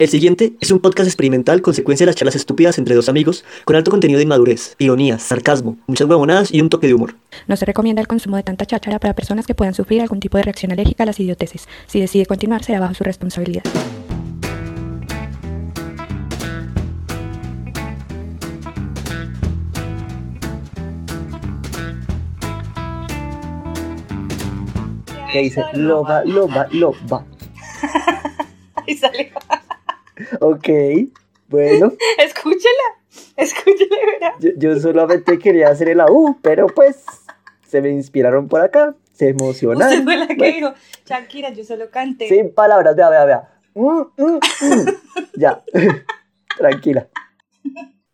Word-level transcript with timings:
El 0.00 0.08
siguiente 0.08 0.54
es 0.62 0.70
un 0.70 0.78
podcast 0.78 1.06
experimental 1.08 1.60
consecuencia 1.60 2.06
de 2.06 2.08
las 2.08 2.16
charlas 2.16 2.34
estúpidas 2.34 2.78
entre 2.78 2.94
dos 2.94 3.10
amigos, 3.10 3.44
con 3.66 3.76
alto 3.76 3.90
contenido 3.90 4.16
de 4.16 4.24
inmadurez, 4.24 4.74
ironías, 4.78 5.22
sarcasmo, 5.22 5.76
muchas 5.86 6.08
huevonadas 6.08 6.54
y 6.54 6.62
un 6.62 6.70
toque 6.70 6.86
de 6.86 6.94
humor. 6.94 7.16
No 7.48 7.54
se 7.54 7.66
recomienda 7.66 8.00
el 8.00 8.08
consumo 8.08 8.38
de 8.38 8.42
tanta 8.42 8.64
cháchara 8.64 8.98
para 8.98 9.12
personas 9.14 9.46
que 9.46 9.54
puedan 9.54 9.74
sufrir 9.74 10.00
algún 10.00 10.18
tipo 10.18 10.38
de 10.38 10.44
reacción 10.44 10.72
alérgica 10.72 11.02
a 11.02 11.06
las 11.06 11.20
idioteces. 11.20 11.68
Si 11.86 12.00
decide 12.00 12.24
continuar, 12.24 12.64
será 12.64 12.80
bajo 12.80 12.94
su 12.94 13.04
responsabilidad. 13.04 13.62
Que 25.30 25.42
dice, 25.42 25.62
loba, 25.74 26.24
loba, 26.24 26.68
loba. 26.72 27.26
Ahí 28.86 28.96
salió. 28.96 29.26
Ok, 30.40 30.68
bueno, 31.48 31.92
Escúchela. 32.18 32.88
Escúchela, 33.36 33.96
¿verdad? 34.12 34.32
yo, 34.40 34.50
yo 34.56 34.78
solamente 34.80 35.38
quería 35.38 35.68
hacer 35.68 35.88
el 35.88 36.00
AU, 36.00 36.38
pero 36.42 36.66
pues 36.66 37.04
se 37.66 37.80
me 37.80 37.90
inspiraron 37.90 38.48
por 38.48 38.60
acá, 38.60 38.94
se 39.12 39.28
emocionaron. 39.30 39.88
Usted 39.92 40.04
fue 40.04 40.16
la 40.16 40.26
que 40.28 40.34
Bueno, 40.36 40.54
dijo, 40.54 40.74
Shakira, 41.06 41.50
yo 41.50 41.64
solo 41.64 41.90
canté. 41.90 42.28
Sin 42.28 42.52
palabras, 42.54 42.94
vea, 42.96 43.10
vea, 43.10 43.24
vea. 43.24 43.48
Mm, 43.74 44.00
mm, 44.16 44.38
mm. 44.60 44.86
Ya, 45.36 45.62
tranquila. 46.58 47.08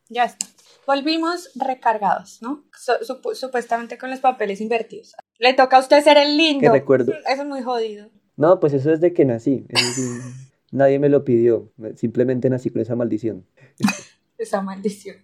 Ya 0.08 0.24
está. 0.24 0.46
Volvimos 0.86 1.50
recargados, 1.56 2.40
¿no? 2.42 2.64
Su- 2.72 2.92
supu- 3.04 3.34
supuestamente 3.34 3.98
con 3.98 4.08
los 4.10 4.20
papeles 4.20 4.60
invertidos. 4.60 5.14
Le 5.38 5.52
toca 5.54 5.78
a 5.78 5.80
usted 5.80 6.02
ser 6.02 6.16
el 6.16 6.36
lindo. 6.36 6.60
Que 6.60 6.70
recuerdo. 6.70 7.12
Eso 7.12 7.42
es 7.42 7.44
muy 7.46 7.62
jodido. 7.62 8.08
No, 8.36 8.60
pues 8.60 8.72
eso 8.72 8.92
es 8.92 9.00
de 9.00 9.12
que 9.12 9.24
nací. 9.24 9.66
eso 9.68 10.02
nadie 10.76 10.98
me 10.98 11.08
lo 11.08 11.24
pidió, 11.24 11.72
simplemente 11.96 12.50
nací 12.50 12.70
con 12.70 12.82
esa 12.82 12.96
maldición. 12.96 13.44
Esa 14.38 14.60
maldición. 14.60 15.16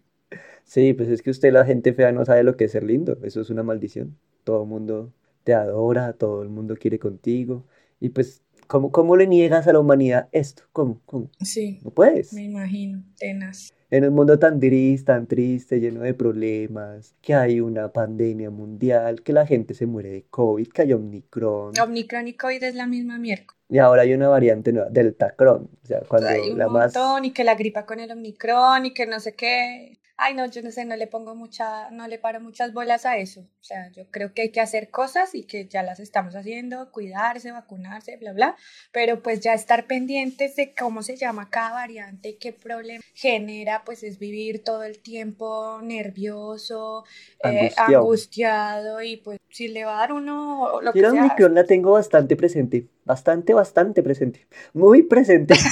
Sí, 0.64 0.94
pues 0.94 1.10
es 1.10 1.20
que 1.20 1.30
usted, 1.30 1.52
la 1.52 1.66
gente 1.66 1.92
fea, 1.92 2.12
no 2.12 2.24
sabe 2.24 2.44
lo 2.44 2.56
que 2.56 2.64
es 2.64 2.72
ser 2.72 2.82
lindo. 2.82 3.18
Eso 3.22 3.42
es 3.42 3.50
una 3.50 3.62
maldición. 3.62 4.16
Todo 4.42 4.62
el 4.62 4.68
mundo 4.70 5.12
te 5.44 5.52
adora, 5.52 6.14
todo 6.14 6.42
el 6.42 6.48
mundo 6.48 6.76
quiere 6.76 6.98
contigo. 6.98 7.66
Y 8.00 8.08
pues, 8.08 8.42
¿cómo, 8.66 8.90
cómo 8.92 9.16
le 9.16 9.26
niegas 9.26 9.66
a 9.66 9.72
la 9.72 9.78
humanidad 9.80 10.28
esto? 10.32 10.62
¿Cómo? 10.72 11.00
¿Cómo? 11.06 11.30
Sí, 11.40 11.80
No 11.84 11.90
puedes. 11.90 12.32
me 12.32 12.42
imagino. 12.44 13.02
Tenaz. 13.18 13.72
En 13.90 14.06
un 14.06 14.14
mundo 14.14 14.38
tan 14.38 14.58
gris, 14.58 15.04
tan 15.04 15.26
triste, 15.26 15.78
lleno 15.78 16.00
de 16.00 16.14
problemas, 16.14 17.14
que 17.20 17.34
hay 17.34 17.60
una 17.60 17.92
pandemia 17.92 18.48
mundial, 18.50 19.22
que 19.22 19.34
la 19.34 19.46
gente 19.46 19.74
se 19.74 19.84
muere 19.84 20.10
de 20.10 20.24
COVID, 20.30 20.68
que 20.68 20.82
hay 20.82 20.92
Omicron, 20.94 21.72
Omnicron 21.78 22.26
y 22.28 22.32
COVID 22.32 22.62
es 22.64 22.74
la 22.74 22.86
misma 22.86 23.18
miércoles. 23.18 23.60
y 23.68 23.76
ahora 23.78 24.02
hay 24.02 24.14
una 24.14 24.28
variante 24.28 24.72
nueva, 24.72 24.88
Deltacron. 24.90 25.68
O 25.82 25.86
sea, 25.86 26.00
cuando 26.08 26.28
Hay 26.28 26.52
un 26.52 26.58
la 26.58 26.68
más... 26.68 26.94
montón 26.94 27.26
y 27.26 27.32
que 27.32 27.44
la 27.44 27.54
gripa 27.54 27.84
con 27.84 28.00
el 28.00 28.10
Omnicron 28.10 28.86
y 28.86 28.94
que 28.94 29.06
no 29.06 29.20
sé 29.20 29.34
qué. 29.34 29.98
Ay, 30.16 30.34
no, 30.34 30.46
yo 30.46 30.62
no 30.62 30.70
sé, 30.70 30.84
no 30.84 30.94
le 30.94 31.06
pongo 31.06 31.34
mucha, 31.34 31.90
no 31.90 32.06
le 32.06 32.18
paro 32.18 32.40
muchas 32.40 32.72
bolas 32.72 33.06
a 33.06 33.16
eso. 33.16 33.40
O 33.40 33.64
sea, 33.64 33.90
yo 33.90 34.08
creo 34.10 34.34
que 34.34 34.42
hay 34.42 34.50
que 34.50 34.60
hacer 34.60 34.90
cosas 34.90 35.34
y 35.34 35.44
que 35.44 35.66
ya 35.66 35.82
las 35.82 35.98
estamos 36.00 36.36
haciendo, 36.36 36.92
cuidarse, 36.92 37.50
vacunarse, 37.50 38.16
bla, 38.18 38.32
bla. 38.32 38.56
Pero 38.92 39.22
pues 39.22 39.40
ya 39.40 39.54
estar 39.54 39.86
pendientes 39.86 40.54
de 40.56 40.74
cómo 40.74 41.02
se 41.02 41.16
llama 41.16 41.50
cada 41.50 41.72
variante 41.72 42.36
qué 42.36 42.52
problema 42.52 43.02
genera, 43.14 43.82
pues 43.84 44.02
es 44.02 44.18
vivir 44.18 44.62
todo 44.62 44.84
el 44.84 45.00
tiempo 45.00 45.80
nervioso, 45.82 47.04
eh, 47.44 47.72
Angustiado. 47.76 49.02
y 49.02 49.16
pues 49.16 49.38
si 49.50 49.68
le 49.68 49.84
va 49.84 49.96
a 49.96 50.00
dar 50.00 50.12
uno 50.12 50.80
lo 50.82 50.92
que 50.92 51.00
Yo 51.00 51.06
la 51.06 51.10
sea. 51.12 51.22
Omicron 51.24 51.54
la 51.54 51.64
tengo 51.64 51.92
bastante 51.92 52.36
presente, 52.36 52.86
bastante, 53.04 53.54
bastante 53.54 54.02
presente, 54.02 54.46
muy 54.72 55.02
presente. 55.02 55.54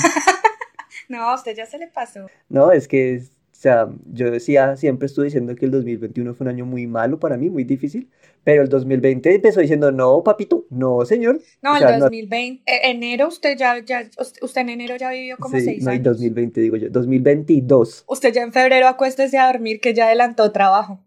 No, 1.09 1.23
a 1.29 1.35
usted 1.35 1.57
ya 1.57 1.67
se 1.67 1.77
le 1.77 1.89
pasó. 1.89 2.29
No, 2.49 2.71
es 2.71 2.87
que, 2.87 3.17
es- 3.17 3.33
sea, 3.63 3.89
yo 4.13 4.31
decía, 4.31 4.77
siempre 4.77 5.07
estuve 5.07 5.27
diciendo 5.27 5.55
que 5.55 5.67
el 5.67 5.71
2021 5.71 6.35
fue 6.35 6.45
un 6.47 6.49
año 6.49 6.65
muy 6.67 6.87
malo 6.87 7.19
para 7.19 7.37
mí, 7.37 7.51
muy 7.51 7.65
difícil, 7.65 8.09
pero 8.43 8.63
el 8.63 8.69
2020 8.71 9.35
empezó 9.35 9.61
diciendo, 9.61 9.93
no, 9.93 10.23
papito, 10.25 10.65
no, 10.71 11.05
señor. 11.05 11.41
No, 11.63 11.73
O 11.73 11.75
el 11.75 11.81
sea, 11.81 11.93
no- 11.99 12.05
2020, 12.07 12.63
eh, 12.65 12.81
enero 12.91 13.29
usted 13.29 13.57
ya, 13.59 13.79
ya, 13.85 14.09
usted 14.43 14.61
en 14.63 14.69
enero 14.71 14.97
ya 14.97 15.11
vivió 15.11 15.37
como 15.39 15.59
Sí, 15.59 15.65
seis 15.65 15.85
no, 15.85 15.91
años. 15.91 16.05
2020 16.05 16.61
digo 16.61 16.77
yo, 16.77 16.89
2022. 16.91 18.05
Usted 18.09 18.33
ya 18.33 18.43
en 18.43 18.53
febrero 18.53 18.89
acuéstese 18.89 19.37
a 19.39 19.47
dormir 19.53 19.81
que 19.81 19.93
ya 19.95 20.07
adelantó 20.07 20.51
trabajo. 20.53 20.99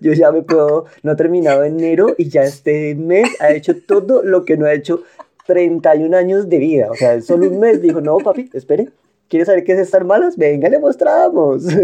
Yo 0.00 0.12
ya 0.12 0.30
me 0.32 0.42
puedo, 0.42 0.86
no 1.02 1.12
he 1.12 1.16
terminado 1.16 1.64
enero 1.64 2.14
y 2.18 2.28
ya 2.28 2.42
este 2.42 2.94
mes 2.96 3.28
ha 3.40 3.52
hecho 3.52 3.74
todo 3.80 4.22
lo 4.22 4.44
que 4.44 4.56
no 4.56 4.66
ha 4.66 4.74
hecho 4.74 5.02
31 5.46 6.14
años 6.14 6.48
de 6.48 6.58
vida. 6.58 6.90
O 6.90 6.94
sea, 6.94 7.20
solo 7.22 7.48
un 7.48 7.60
mes 7.60 7.80
dijo, 7.80 8.00
no, 8.00 8.18
papi, 8.18 8.50
espere, 8.52 8.88
¿quieres 9.30 9.46
saber 9.46 9.64
qué 9.64 9.72
es 9.72 9.78
estar 9.78 10.04
malas? 10.04 10.36
Venga, 10.36 10.68
le 10.68 10.78
mostramos. 10.78 11.64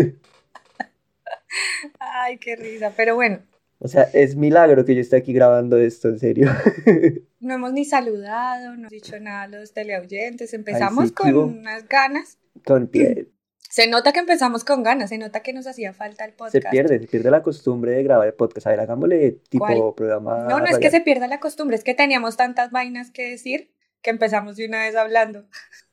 Ay, 1.98 2.38
qué 2.38 2.56
risa. 2.56 2.92
Pero 2.94 3.14
bueno, 3.14 3.38
O 3.78 3.88
sea, 3.88 4.02
es 4.12 4.36
milagro 4.36 4.84
que 4.84 4.94
yo 4.94 5.00
esté 5.00 5.16
aquí 5.16 5.32
grabando 5.32 5.78
esto, 5.78 6.08
en 6.08 6.18
serio. 6.18 6.50
no 7.40 7.54
hemos 7.54 7.72
ni 7.72 7.84
saludado, 7.84 8.70
no 8.70 8.74
hemos 8.80 8.90
dicho 8.90 9.18
nada 9.20 9.42
a 9.42 9.48
los 9.48 9.72
teleoyentes. 9.72 10.52
Empezamos 10.52 11.08
sí, 11.08 11.14
con 11.14 11.26
Kibo. 11.26 11.44
unas 11.44 11.88
ganas. 11.88 12.38
Con 12.64 12.88
pie, 12.88 13.28
Se 13.68 13.88
nota 13.88 14.12
que 14.12 14.20
empezamos 14.20 14.64
con 14.64 14.82
ganas, 14.82 15.10
se 15.10 15.18
nota 15.18 15.40
que 15.40 15.52
nos 15.52 15.66
hacía 15.66 15.92
falta 15.92 16.24
el 16.24 16.30
se 16.30 16.36
podcast. 16.36 16.70
pierde, 16.70 17.00
se 17.00 17.06
pierde 17.08 17.30
la 17.30 17.42
costumbre 17.42 17.92
de 17.92 18.02
grabar 18.04 18.26
el 18.26 18.32
podcast. 18.34 18.68
A 18.68 18.70
ver, 18.70 18.80
hagámosle 18.80 19.32
tipo 19.50 19.66
¿Cuál? 19.66 19.94
programa. 19.94 20.46
No, 20.48 20.60
no 20.60 20.66
es 20.66 20.78
que 20.78 20.90
se 20.90 21.00
pierda 21.00 21.26
la 21.26 21.40
costumbre, 21.40 21.76
es 21.76 21.84
que 21.84 21.94
teníamos 21.94 22.36
tantas 22.36 22.70
vainas 22.70 23.10
que 23.10 23.28
decir 23.28 23.72
que 24.02 24.10
empezamos 24.10 24.56
de 24.56 24.66
una 24.66 24.82
vez 24.82 24.94
hablando. 24.94 25.44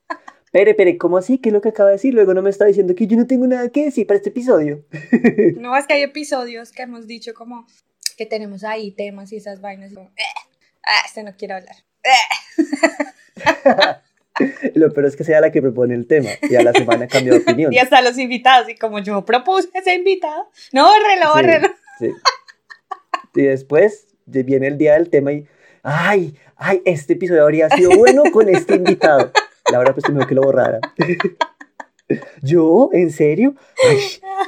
Pere, 0.53 0.75
pere, 0.75 0.99
¿cómo 0.99 1.17
así? 1.17 1.39
¿Qué 1.39 1.49
es 1.49 1.53
lo 1.53 1.61
que 1.61 1.69
acaba 1.69 1.89
de 1.89 1.95
decir? 1.95 2.13
Luego 2.13 2.35
no 2.35 2.43
me 2.43 2.51
está 2.51 2.65
diciendo 2.65 2.93
que 2.93 3.07
yo 3.07 3.17
no 3.17 3.25
tengo 3.25 3.47
nada 3.47 3.69
que 3.69 3.85
decir 3.85 4.05
para 4.05 4.17
este 4.17 4.29
episodio. 4.29 4.85
No, 5.57 5.75
es 5.75 5.87
que 5.87 5.93
hay 5.95 6.03
episodios 6.03 6.71
que 6.71 6.83
hemos 6.83 7.07
dicho 7.07 7.33
como 7.33 7.65
que 8.17 8.27
tenemos 8.27 8.63
ahí 8.63 8.91
temas 8.91 9.31
y 9.33 9.37
esas 9.37 9.61
vainas. 9.61 9.91
y 9.91 9.95
como, 9.95 10.09
"Eh, 10.09 10.21
ah, 10.85 11.01
este 11.07 11.23
no 11.23 11.35
quiere 11.35 11.53
hablar. 11.55 11.75
Lo 14.75 14.91
peor 14.93 15.05
es 15.07 15.15
que 15.15 15.23
sea 15.23 15.41
la 15.41 15.51
que 15.51 15.61
propone 15.61 15.93
el 15.95 16.05
tema 16.07 16.29
y 16.49 16.55
a 16.55 16.61
la 16.63 16.71
semana 16.73 17.07
cambia 17.07 17.33
de 17.33 17.39
opinión. 17.39 17.73
Y 17.77 17.77
hasta 17.79 18.01
los 18.01 18.17
invitados, 18.19 18.69
y 18.69 18.75
como 18.75 18.99
yo 18.99 19.25
propuse 19.25 19.69
ese 19.73 19.95
invitado, 19.95 20.49
no, 20.71 20.85
bórrelo, 20.87 21.33
bórrelo. 21.33 21.67
sí. 21.99 22.09
Y 23.35 23.41
después 23.43 24.05
de- 24.27 24.43
viene 24.43 24.67
el 24.67 24.77
día 24.77 24.93
del 24.93 25.09
tema 25.09 25.33
y, 25.33 25.47
ay, 25.81 26.35
ay, 26.55 26.81
este 26.85 27.13
episodio 27.13 27.41
habría 27.43 27.69
sido 27.71 27.91
bueno 27.97 28.21
con 28.31 28.47
este 28.49 28.75
invitado. 28.75 29.31
Laura 29.71 29.93
pues 29.93 30.03
primero 30.03 30.27
que 30.27 30.35
lo 30.35 30.41
borrara. 30.41 30.79
¿Yo? 32.41 32.89
¿En 32.93 33.11
serio? 33.11 33.55
Ay, 33.89 33.97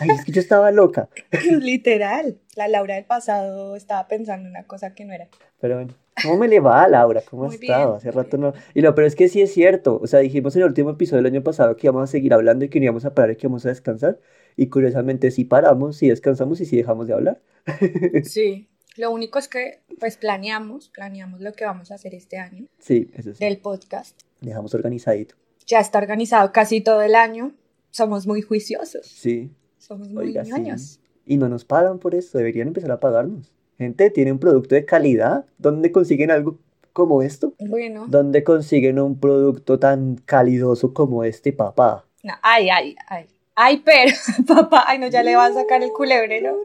ay, 0.01 0.09
es 0.09 0.25
que 0.25 0.31
yo 0.31 0.41
estaba 0.41 0.71
loca. 0.71 1.09
Literal. 1.61 2.37
La 2.55 2.67
Laura 2.67 2.95
del 2.95 3.05
pasado 3.05 3.75
estaba 3.75 4.07
pensando 4.07 4.49
una 4.49 4.63
cosa 4.65 4.93
que 4.93 5.05
no 5.05 5.13
era. 5.13 5.29
Pero 5.59 5.75
bueno, 5.75 5.93
¿cómo 6.21 6.37
me 6.37 6.47
le 6.47 6.59
va, 6.59 6.87
Laura? 6.87 7.21
¿Cómo 7.27 7.45
has 7.45 7.55
estado? 7.55 7.95
Hace 7.95 8.11
rato 8.11 8.37
no. 8.37 8.53
Y 8.73 8.81
lo 8.81 8.93
peor 8.93 9.07
es 9.07 9.15
que 9.15 9.29
sí 9.29 9.41
es 9.41 9.53
cierto. 9.53 9.99
O 10.01 10.05
sea, 10.05 10.19
dijimos 10.19 10.55
en 10.55 10.63
el 10.63 10.67
último 10.67 10.91
episodio 10.91 11.23
del 11.23 11.31
año 11.33 11.43
pasado 11.43 11.75
que 11.75 11.87
íbamos 11.87 12.03
a 12.03 12.11
seguir 12.11 12.33
hablando 12.33 12.65
y 12.65 12.69
que 12.69 12.79
no 12.79 12.83
íbamos 12.85 13.05
a 13.05 13.13
parar 13.15 13.31
y 13.31 13.35
que 13.37 13.47
íbamos 13.47 13.65
a 13.65 13.69
descansar. 13.69 14.19
Y 14.57 14.67
curiosamente 14.67 15.31
sí 15.31 15.45
paramos, 15.45 15.97
sí 15.97 16.09
descansamos 16.09 16.59
y 16.61 16.65
sí 16.65 16.75
dejamos 16.77 17.07
de 17.07 17.13
hablar. 17.13 17.41
Sí. 18.23 18.69
Lo 18.97 19.11
único 19.11 19.39
es 19.39 19.49
que, 19.49 19.81
pues, 19.99 20.15
planeamos, 20.15 20.87
planeamos 20.87 21.41
lo 21.41 21.51
que 21.51 21.65
vamos 21.65 21.91
a 21.91 21.95
hacer 21.95 22.15
este 22.15 22.37
año 22.37 22.67
Sí, 22.79 23.11
eso 23.13 23.33
sí. 23.33 23.43
del 23.43 23.57
podcast. 23.57 24.17
Dejamos 24.45 24.73
organizadito. 24.73 25.35
Ya 25.65 25.79
está 25.79 25.97
organizado 25.97 26.51
casi 26.51 26.81
todo 26.81 27.01
el 27.01 27.15
año. 27.15 27.53
Somos 27.89 28.27
muy 28.27 28.41
juiciosos. 28.41 29.07
Sí. 29.07 29.51
Somos 29.77 30.09
muy 30.09 30.27
Oiga, 30.27 30.45
sí. 30.45 30.99
Y 31.25 31.37
no 31.37 31.49
nos 31.49 31.65
pagan 31.65 31.97
por 31.97 32.13
eso, 32.13 32.37
deberían 32.37 32.67
empezar 32.67 32.91
a 32.91 32.99
pagarnos. 32.99 33.51
Gente, 33.77 34.09
tiene 34.11 34.31
un 34.31 34.39
producto 34.39 34.75
de 34.75 34.85
calidad. 34.85 35.45
¿Dónde 35.57 35.91
consiguen 35.91 36.29
algo 36.29 36.59
como 36.93 37.23
esto? 37.23 37.53
Bueno. 37.59 38.05
¿Dónde 38.07 38.43
consiguen 38.43 38.99
un 38.99 39.19
producto 39.19 39.79
tan 39.79 40.15
calidoso 40.17 40.93
como 40.93 41.23
este 41.23 41.51
papá? 41.51 42.05
No, 42.23 42.33
ay, 42.41 42.69
ay, 42.69 42.95
ay. 43.07 43.25
Ay, 43.55 43.81
pero, 43.85 44.11
papá, 44.47 44.83
ay, 44.87 44.99
no, 44.99 45.07
ya 45.07 45.23
le 45.23 45.35
va 45.35 45.45
a 45.45 45.53
sacar 45.53 45.81
el 45.81 45.91
culebrero. 45.91 46.57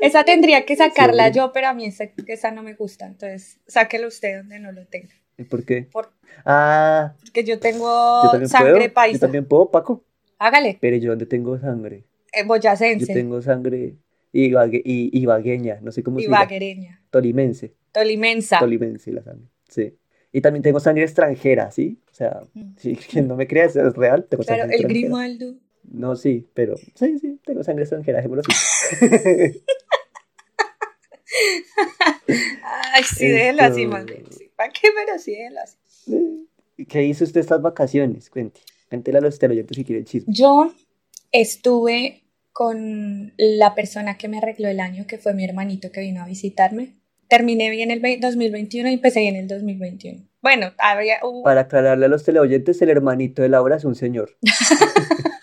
Esa 0.00 0.24
tendría 0.24 0.64
que 0.64 0.76
sacarla 0.76 1.28
yo, 1.30 1.52
pero 1.52 1.68
a 1.68 1.74
mí 1.74 1.86
esa, 1.86 2.04
esa 2.26 2.50
no 2.50 2.62
me 2.62 2.74
gusta. 2.74 3.06
Entonces, 3.06 3.58
sáquelo 3.66 4.08
usted 4.08 4.38
donde 4.38 4.60
no 4.60 4.70
lo 4.70 4.86
tenga. 4.86 5.14
¿Y 5.38 5.44
por 5.44 5.64
qué? 5.64 5.88
Por- 5.92 6.10
Ah, 6.44 7.14
Porque 7.22 7.44
yo 7.44 7.58
tengo 7.58 8.22
yo 8.32 8.46
sangre 8.48 8.72
puedo. 8.72 8.86
Yo 8.88 8.92
paisa. 8.94 9.18
también 9.20 9.46
puedo, 9.46 9.70
Paco. 9.70 10.04
Hágale, 10.38 10.76
Pero 10.80 10.96
yo 10.96 11.10
donde 11.10 11.26
tengo 11.26 11.58
sangre. 11.58 12.04
Yo 12.36 12.44
boyacense, 12.46 13.12
tengo 13.14 13.40
sangre 13.40 13.94
ibague- 14.32 14.82
y, 14.84 15.16
ibagueña, 15.18 15.78
no 15.80 15.92
sé 15.92 16.02
cómo 16.02 16.18
se 16.18 16.26
diga. 16.26 16.38
ibaguereña, 16.38 17.00
Tolimense. 17.10 17.74
tolimensa. 17.92 18.58
Tolimense 18.58 19.12
la 19.12 19.22
sangre. 19.22 19.46
Sí. 19.68 19.96
Y 20.32 20.40
también 20.40 20.62
tengo 20.62 20.80
sangre 20.80 21.04
extranjera, 21.04 21.70
¿sí? 21.70 22.00
O 22.10 22.14
sea, 22.14 22.40
Mm. 22.54 22.74
si 22.76 22.96
quien 23.24 23.28
no 23.28 23.36
me 23.36 23.46
creas, 23.46 23.76
es 23.76 23.94
real. 23.94 24.24
Tengo 24.28 24.42
sangre 24.42 24.64
el 24.64 24.70
extranjera. 24.72 25.00
Grimaldo. 25.00 25.54
No, 25.84 26.16
sí, 26.16 26.48
pero 26.54 26.76
sí, 26.94 27.18
sí, 27.20 27.38
tengo 27.44 27.62
sangre 27.62 27.84
extranjera, 27.84 28.18
dejémoslo 28.18 28.42
así. 28.48 28.52
Ay, 32.92 33.02
sí, 33.04 33.26
déjelo 33.28 33.62
así, 33.62 33.86
más 33.86 34.04
bien. 34.04 34.24
¿Para 34.56 34.70
qué? 34.72 34.88
Pero 34.94 35.18
sí, 35.18 35.32
déjelo 35.32 35.60
así. 35.60 36.48
¿Qué 36.88 37.04
hizo 37.04 37.24
usted 37.24 37.40
estas 37.40 37.62
vacaciones? 37.62 38.30
Cuente. 38.30 38.60
Cuéntele 38.88 39.18
a 39.18 39.20
los 39.20 39.38
teleoyentes 39.38 39.76
si 39.76 39.84
quieren 39.84 40.04
chisme. 40.04 40.32
Yo 40.32 40.72
estuve 41.32 42.22
con 42.52 43.32
la 43.36 43.74
persona 43.74 44.16
que 44.16 44.28
me 44.28 44.38
arregló 44.38 44.68
el 44.68 44.78
año, 44.80 45.06
que 45.06 45.18
fue 45.18 45.34
mi 45.34 45.44
hermanito 45.44 45.90
que 45.90 46.00
vino 46.00 46.22
a 46.22 46.26
visitarme. 46.26 46.94
Terminé 47.28 47.70
bien 47.70 47.90
el 47.90 48.00
2021 48.20 48.90
y 48.90 48.94
empecé 48.94 49.20
bien 49.20 49.34
el 49.36 49.48
2021. 49.48 50.20
Bueno, 50.42 50.72
había... 50.78 51.16
hubo- 51.24 51.42
Para 51.42 51.62
aclararle 51.62 52.06
a 52.06 52.08
los 52.08 52.22
teleoyentes, 52.22 52.80
el 52.82 52.90
hermanito 52.90 53.42
de 53.42 53.48
Laura 53.48 53.76
es 53.76 53.84
un 53.84 53.94
señor. 53.96 54.36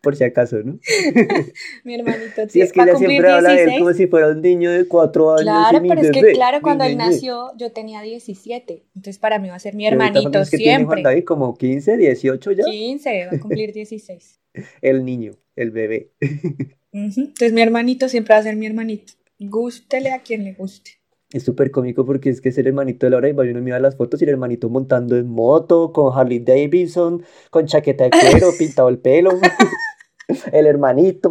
Por 0.00 0.16
si 0.16 0.24
acaso, 0.24 0.58
¿no? 0.62 0.78
mi 1.84 1.94
hermanito 1.94 2.48
Sí, 2.48 2.60
es 2.60 2.72
que 2.72 2.82
ella 2.82 2.96
siempre 2.96 3.28
habla 3.30 3.50
de 3.50 3.62
él 3.62 3.68
16. 3.68 3.78
como 3.78 3.92
si 3.94 4.06
fuera 4.08 4.28
un 4.28 4.42
niño 4.42 4.70
de 4.70 4.86
cuatro 4.86 5.32
años. 5.32 5.42
Claro, 5.42 5.84
y 5.84 5.88
pero 5.88 6.00
es 6.00 6.10
que 6.10 6.32
claro, 6.32 6.60
cuando 6.60 6.84
él 6.84 6.96
nació 6.96 7.52
yo 7.56 7.70
tenía 7.72 8.02
17. 8.02 8.84
Entonces 8.96 9.18
para 9.18 9.38
mí 9.38 9.48
va 9.48 9.54
a 9.54 9.60
ser 9.60 9.74
mi 9.74 9.86
hermanito 9.86 10.22
¿cuántos 10.22 10.50
que 10.50 10.56
tiene 10.56 10.78
siempre. 10.78 11.02
David? 11.02 11.24
Como 11.24 11.56
15, 11.56 11.96
18 11.96 12.52
ya. 12.52 12.64
15, 12.64 13.26
va 13.26 13.36
a 13.36 13.40
cumplir 13.40 13.72
16. 13.72 14.40
El 14.82 15.04
niño, 15.04 15.32
el 15.56 15.70
bebé. 15.70 16.10
Entonces 16.92 17.52
mi 17.52 17.62
hermanito 17.62 18.08
siempre 18.08 18.34
va 18.34 18.40
a 18.40 18.42
ser 18.42 18.56
mi 18.56 18.66
hermanito. 18.66 19.14
Gústele 19.38 20.10
a 20.10 20.20
quien 20.20 20.44
le 20.44 20.52
guste. 20.52 21.01
Es 21.32 21.44
súper 21.44 21.70
cómico 21.70 22.04
porque 22.04 22.28
es 22.30 22.40
que 22.40 22.50
es 22.50 22.58
el 22.58 22.66
hermanito 22.66 23.06
de 23.06 23.10
Laura 23.10 23.28
y 23.28 23.32
uno 23.32 23.60
mira 23.62 23.80
las 23.80 23.96
fotos 23.96 24.20
y 24.20 24.24
el 24.24 24.30
hermanito 24.30 24.68
montando 24.68 25.16
en 25.16 25.28
moto, 25.28 25.92
con 25.92 26.16
Harley 26.16 26.40
Davidson, 26.40 27.24
con 27.50 27.66
chaqueta 27.66 28.04
de 28.04 28.10
cuero, 28.10 28.50
pintado 28.58 28.88
el 28.88 28.98
pelo. 28.98 29.30
El 30.52 30.66
hermanito. 30.66 31.30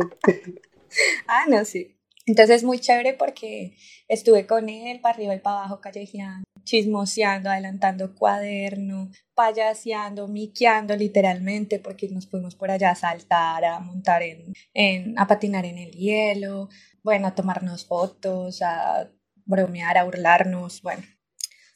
Ah, 1.25 1.45
no, 1.47 1.65
sí. 1.65 1.95
Entonces 2.25 2.57
es 2.57 2.63
muy 2.63 2.77
chévere 2.79 3.13
porque 3.13 3.75
estuve 4.07 4.45
con 4.45 4.69
él 4.69 4.99
para 4.99 5.15
arriba 5.15 5.33
y 5.33 5.39
para 5.39 5.59
abajo 5.59 5.81
callejeando, 5.81 6.43
chismoseando, 6.63 7.49
adelantando 7.49 8.13
cuaderno, 8.13 9.09
payaseando, 9.33 10.27
miqueando 10.27 10.95
literalmente 10.95 11.79
porque 11.79 12.09
nos 12.09 12.27
fuimos 12.27 12.55
por 12.55 12.69
allá 12.69 12.91
a 12.91 12.95
saltar, 12.95 13.65
a 13.65 13.79
montar 13.79 14.21
en, 14.21 14.53
en, 14.73 15.17
a 15.17 15.25
patinar 15.25 15.65
en 15.65 15.79
el 15.79 15.91
hielo, 15.91 16.69
bueno, 17.01 17.27
a 17.27 17.35
tomarnos 17.35 17.85
fotos, 17.85 18.61
a 18.61 19.09
bromear, 19.45 19.97
a 19.97 20.03
burlarnos, 20.03 20.81
bueno, 20.81 21.03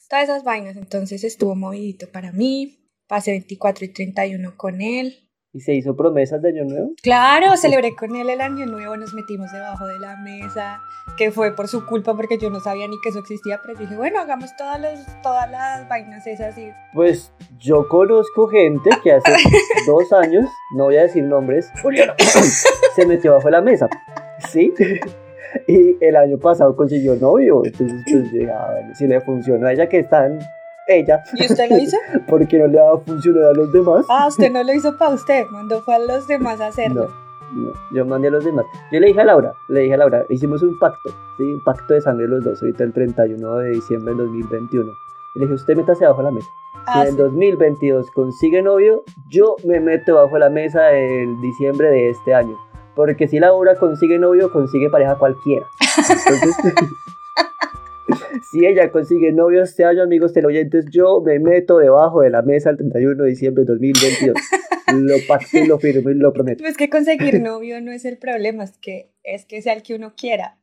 todas 0.08 0.24
esas 0.24 0.44
vainas. 0.44 0.76
Entonces 0.76 1.24
estuvo 1.24 1.54
movidito 1.54 2.08
para 2.10 2.32
mí, 2.32 2.78
pasé 3.06 3.32
24 3.32 3.84
y 3.84 3.88
31 3.92 4.56
con 4.56 4.80
él. 4.80 5.22
Y 5.52 5.60
se 5.60 5.72
hizo 5.72 5.96
promesas 5.96 6.42
de 6.42 6.50
año 6.50 6.64
nuevo. 6.64 6.90
Claro, 7.02 7.56
celebré 7.56 7.96
con 7.96 8.14
él 8.14 8.28
el 8.28 8.42
año 8.42 8.66
nuevo, 8.66 8.94
nos 8.98 9.14
metimos 9.14 9.50
debajo 9.52 9.86
de 9.86 9.98
la 9.98 10.16
mesa, 10.16 10.82
que 11.16 11.30
fue 11.30 11.56
por 11.56 11.66
su 11.66 11.86
culpa 11.86 12.14
porque 12.14 12.36
yo 12.36 12.50
no 12.50 12.60
sabía 12.60 12.86
ni 12.88 13.00
que 13.00 13.08
eso 13.08 13.20
existía, 13.20 13.60
pero 13.62 13.78
dije, 13.78 13.96
bueno, 13.96 14.20
hagamos 14.20 14.54
todas, 14.56 14.78
los, 14.78 15.22
todas 15.22 15.50
las 15.50 15.88
vainas 15.88 16.26
esas 16.26 16.58
y... 16.58 16.72
Pues 16.92 17.32
yo 17.58 17.88
conozco 17.88 18.48
gente 18.48 18.90
que 19.02 19.12
hace 19.12 19.32
dos 19.86 20.12
años, 20.12 20.44
no 20.76 20.84
voy 20.84 20.98
a 20.98 21.02
decir 21.02 21.24
nombres, 21.24 21.72
se 22.94 23.06
metió 23.06 23.32
bajo 23.32 23.48
la 23.48 23.62
mesa. 23.62 23.88
¿Sí? 24.50 24.74
Y 25.66 25.96
el 26.04 26.16
año 26.16 26.38
pasado 26.38 26.74
consiguió 26.76 27.16
novio. 27.16 27.62
Entonces, 27.64 28.02
pues 28.10 28.32
dije, 28.32 28.50
ah, 28.50 28.68
bueno, 28.72 28.94
si 28.94 29.06
le 29.06 29.20
funcionó 29.20 29.66
a 29.66 29.72
ella 29.72 29.88
que 29.88 29.98
está 30.00 30.26
en 30.26 30.38
ella, 30.88 31.22
¿Y 31.34 31.44
usted 31.46 31.68
lo 31.70 31.78
hizo? 31.78 31.96
¿por 32.28 32.46
qué 32.46 32.58
no 32.58 32.66
le 32.68 32.78
va 32.78 32.92
a 32.94 32.98
funcionar 32.98 33.44
a 33.44 33.52
los 33.52 33.72
demás? 33.72 34.06
Ah, 34.08 34.26
usted 34.28 34.50
no 34.52 34.62
lo 34.62 34.72
hizo 34.72 34.96
para 34.96 35.14
usted, 35.14 35.44
mandó 35.50 35.80
fue 35.82 35.94
a 35.96 35.98
los 35.98 36.28
demás 36.28 36.60
a 36.60 36.68
hacerlo. 36.68 37.08
No, 37.52 37.60
no, 37.62 37.72
yo 37.92 38.04
mandé 38.06 38.28
a 38.28 38.30
los 38.30 38.44
demás. 38.44 38.64
Yo 38.92 39.00
le 39.00 39.08
dije 39.08 39.20
a 39.20 39.24
Laura, 39.24 39.52
le 39.68 39.80
dije 39.80 39.94
a 39.94 39.96
Laura, 39.96 40.24
hicimos 40.28 40.62
un 40.62 40.78
pacto, 40.78 41.10
¿sí? 41.36 41.42
Un 41.42 41.62
pacto 41.64 41.94
de 41.94 42.00
sangre 42.00 42.28
los 42.28 42.44
dos, 42.44 42.62
ahorita 42.62 42.84
el 42.84 42.92
31 42.92 43.56
de 43.56 43.70
diciembre 43.70 44.14
del 44.14 44.26
2021. 44.26 44.90
Y 45.34 45.38
le 45.40 45.44
dije, 45.46 45.54
usted 45.54 45.76
métase 45.76 46.06
bajo 46.06 46.22
la 46.22 46.30
mesa. 46.30 46.46
Si 46.48 46.82
Ah, 46.86 47.02
en 47.02 47.08
el 47.08 47.12
sí. 47.14 47.18
2022 47.18 48.10
consigue 48.12 48.62
novio, 48.62 49.02
yo 49.28 49.56
me 49.64 49.80
meto 49.80 50.14
bajo 50.14 50.38
la 50.38 50.50
mesa 50.50 50.92
el 50.92 51.40
diciembre 51.40 51.90
de 51.90 52.10
este 52.10 52.32
año. 52.32 52.56
Porque 52.96 53.28
si 53.28 53.38
Laura 53.38 53.76
consigue 53.76 54.18
novio, 54.18 54.50
consigue 54.50 54.88
pareja 54.90 55.16
cualquiera. 55.18 55.66
Entonces, 56.08 56.56
si 58.50 58.64
ella 58.66 58.90
consigue 58.90 59.32
novio 59.32 59.62
este 59.62 59.84
año, 59.84 60.02
amigos 60.02 60.32
teleoyentes, 60.32 60.86
yo 60.90 61.20
me 61.20 61.38
meto 61.38 61.76
debajo 61.78 62.22
de 62.22 62.30
la 62.30 62.42
mesa 62.42 62.70
el 62.70 62.78
31 62.78 63.22
de 63.22 63.28
diciembre 63.28 63.64
de 63.64 63.72
2022. 63.72 64.36
Lo 64.94 65.16
pacté, 65.28 65.66
lo 65.66 65.78
firmo 65.78 66.10
y 66.10 66.14
lo 66.14 66.32
prometo. 66.32 66.62
Pues 66.62 66.76
que 66.76 66.88
conseguir 66.88 67.40
novio 67.42 67.80
no 67.80 67.92
es 67.92 68.04
el 68.04 68.18
problema, 68.18 68.64
es 68.64 68.78
que, 68.78 69.10
es 69.24 69.44
que 69.44 69.60
sea 69.60 69.74
el 69.74 69.82
que 69.82 69.94
uno 69.94 70.14
quiera. 70.16 70.58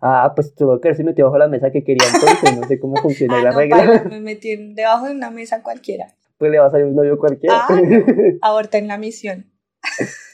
Ah, 0.00 0.32
pues 0.34 0.54
tuvo 0.56 0.80
que 0.80 0.88
haberse 0.88 1.04
metido 1.04 1.28
bajo 1.28 1.38
la 1.38 1.46
mesa 1.48 1.70
que 1.70 1.84
quería 1.84 2.08
entonces, 2.12 2.58
no 2.58 2.66
sé 2.66 2.80
cómo 2.80 2.96
funciona 2.96 3.38
Ah, 3.38 3.42
la 3.44 3.50
no, 3.52 3.58
regla. 3.58 4.04
me 4.10 4.20
metí 4.20 4.56
debajo 4.74 5.06
de 5.06 5.12
una 5.14 5.30
mesa 5.30 5.62
cualquiera. 5.62 6.06
Pues 6.38 6.50
le 6.50 6.58
va 6.58 6.66
a 6.66 6.70
salir 6.70 6.86
un 6.86 6.96
novio 6.96 7.18
cualquiera. 7.18 7.66
Ah, 7.68 7.80
Aborté 8.42 8.78
en 8.78 8.88
la 8.88 8.98
misión. 8.98 9.46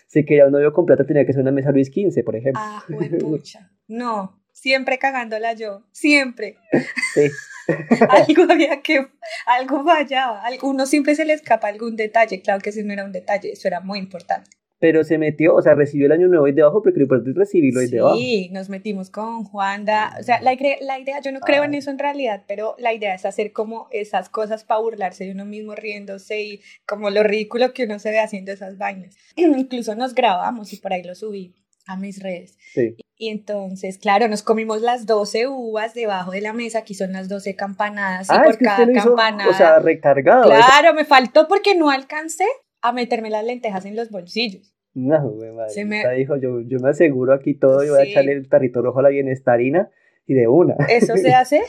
Si 0.09 0.25
quería 0.25 0.47
un 0.47 0.53
novio 0.53 0.73
completo 0.73 1.07
tenía 1.07 1.25
que 1.25 1.33
ser 1.33 1.43
una 1.43 1.53
mesa 1.53 1.71
Luis 1.71 1.89
XV, 1.89 2.25
por 2.25 2.35
ejemplo. 2.35 2.61
Ah, 2.65 2.83
pucha. 3.21 3.71
No, 3.87 4.43
siempre 4.53 4.99
cagándola 4.99 5.53
yo, 5.53 5.85
siempre. 5.93 6.57
Sí. 7.15 7.31
algo 8.09 8.51
había 8.51 8.81
que, 8.83 9.07
algo 9.47 9.85
fallaba, 9.85 10.43
al- 10.43 10.59
uno 10.63 10.87
siempre 10.87 11.15
se 11.15 11.25
le 11.25 11.35
escapa 11.35 11.69
algún 11.69 11.95
detalle, 11.97 12.41
claro 12.43 12.61
que 12.61 12.71
ese 12.71 12.83
no 12.83 12.93
era 12.93 13.05
un 13.05 13.13
detalle, 13.13 13.53
eso 13.53 13.69
era 13.69 13.81
muy 13.81 13.99
importante. 13.99 14.51
Pero 14.81 15.03
se 15.03 15.19
metió, 15.19 15.57
o 15.57 15.63
sea, 15.63 15.75
recibió 15.75 16.07
el 16.07 16.13
año 16.13 16.29
nuevo 16.29 16.45
ahí 16.47 16.53
debajo, 16.53 16.83
porque 16.83 16.99
lo 16.99 17.05
importante 17.05 17.31
es 17.31 17.37
recibirlo 17.37 17.81
ahí 17.81 17.89
debajo. 17.89 18.17
Sí, 18.17 18.49
nos 18.53 18.69
metimos 18.69 19.11
con 19.11 19.43
Juanda, 19.45 20.15
o 20.21 20.23
sea, 20.23 20.41
la, 20.41 20.53
ide- 20.53 20.79
la 20.83 21.01
idea, 21.01 21.21
yo 21.21 21.33
no 21.33 21.41
creo 21.41 21.65
en 21.65 21.75
eso 21.75 21.91
en 21.91 21.99
realidad, 21.99 22.45
pero 22.47 22.77
la 22.79 22.93
idea 22.93 23.15
es 23.15 23.25
hacer 23.27 23.53
como 23.53 23.89
esas 23.91 24.29
cosas 24.29 24.63
para 24.65 24.81
burlarse 24.81 25.25
de 25.25 25.33
uno 25.33 25.45
mismo 25.45 25.75
riéndose 25.75 26.41
y 26.43 26.61
como 26.87 27.11
lo 27.11 27.25
ridículo 27.25 27.73
que 27.73 27.85
uno 27.85 27.99
se 27.99 28.11
ve 28.13 28.21
haciendo 28.21 28.53
esas 28.53 28.79
vainas. 28.79 29.17
Incluso 29.37 29.97
nos 29.97 30.15
grabamos 30.15 30.73
y 30.73 30.77
por 30.77 30.93
ahí 30.93 31.03
lo 31.03 31.15
subí 31.17 31.55
a 31.87 31.97
mis 31.97 32.23
redes. 32.23 32.57
Sí. 32.73 32.95
Y 33.17 33.31
entonces, 33.31 33.99
claro, 33.99 34.29
nos 34.29 34.43
comimos 34.45 34.81
las 34.83 35.07
12 35.07 35.49
uvas 35.49 35.93
debajo 35.95 36.31
de 36.31 36.41
la 36.41 36.53
mesa, 36.53 36.79
aquí 36.81 36.95
son 36.95 37.13
las 37.13 37.29
12 37.29 37.57
campanadas 37.57 38.29
y 38.29 38.33
Ah, 38.33 38.43
por 38.45 38.53
es 38.53 38.59
que 38.59 38.65
cada 38.65 38.79
usted 38.83 38.93
lo 38.93 38.99
hizo, 38.99 39.09
campanada. 39.17 39.51
o 39.51 39.55
sea, 39.55 39.79
recargado. 39.81 40.45
claro, 40.45 40.95
me 40.95 41.05
faltó 41.05 41.49
porque 41.49 41.75
no 41.75 41.91
alcancé 41.91 42.45
a 42.83 42.93
meterme 42.93 43.31
las 43.31 43.45
lentejas 43.45 43.85
en 43.85 43.97
los 43.97 44.11
bolsillos. 44.11 44.75
No, 44.95 45.31
güey, 45.31 45.53
madre. 45.53 45.71
Se 45.71 45.85
me- 45.85 46.03
dijo, 46.17 46.37
yo, 46.37 46.61
yo 46.61 46.79
me 46.81 46.91
aseguro 46.91 47.33
aquí 47.33 47.55
todo 47.55 47.85
y 47.85 47.91
voy 47.91 48.01
a 48.01 48.05
echarle 48.05 48.33
el 48.33 48.49
tarrito 48.49 48.83
rojo 48.83 48.99
a 48.99 49.03
la 49.03 49.09
bienestarina 49.11 49.91
y 50.27 50.35
de 50.35 50.49
una. 50.49 50.75
¿Eso 50.89 51.17
se 51.17 51.33
hace? 51.35 51.63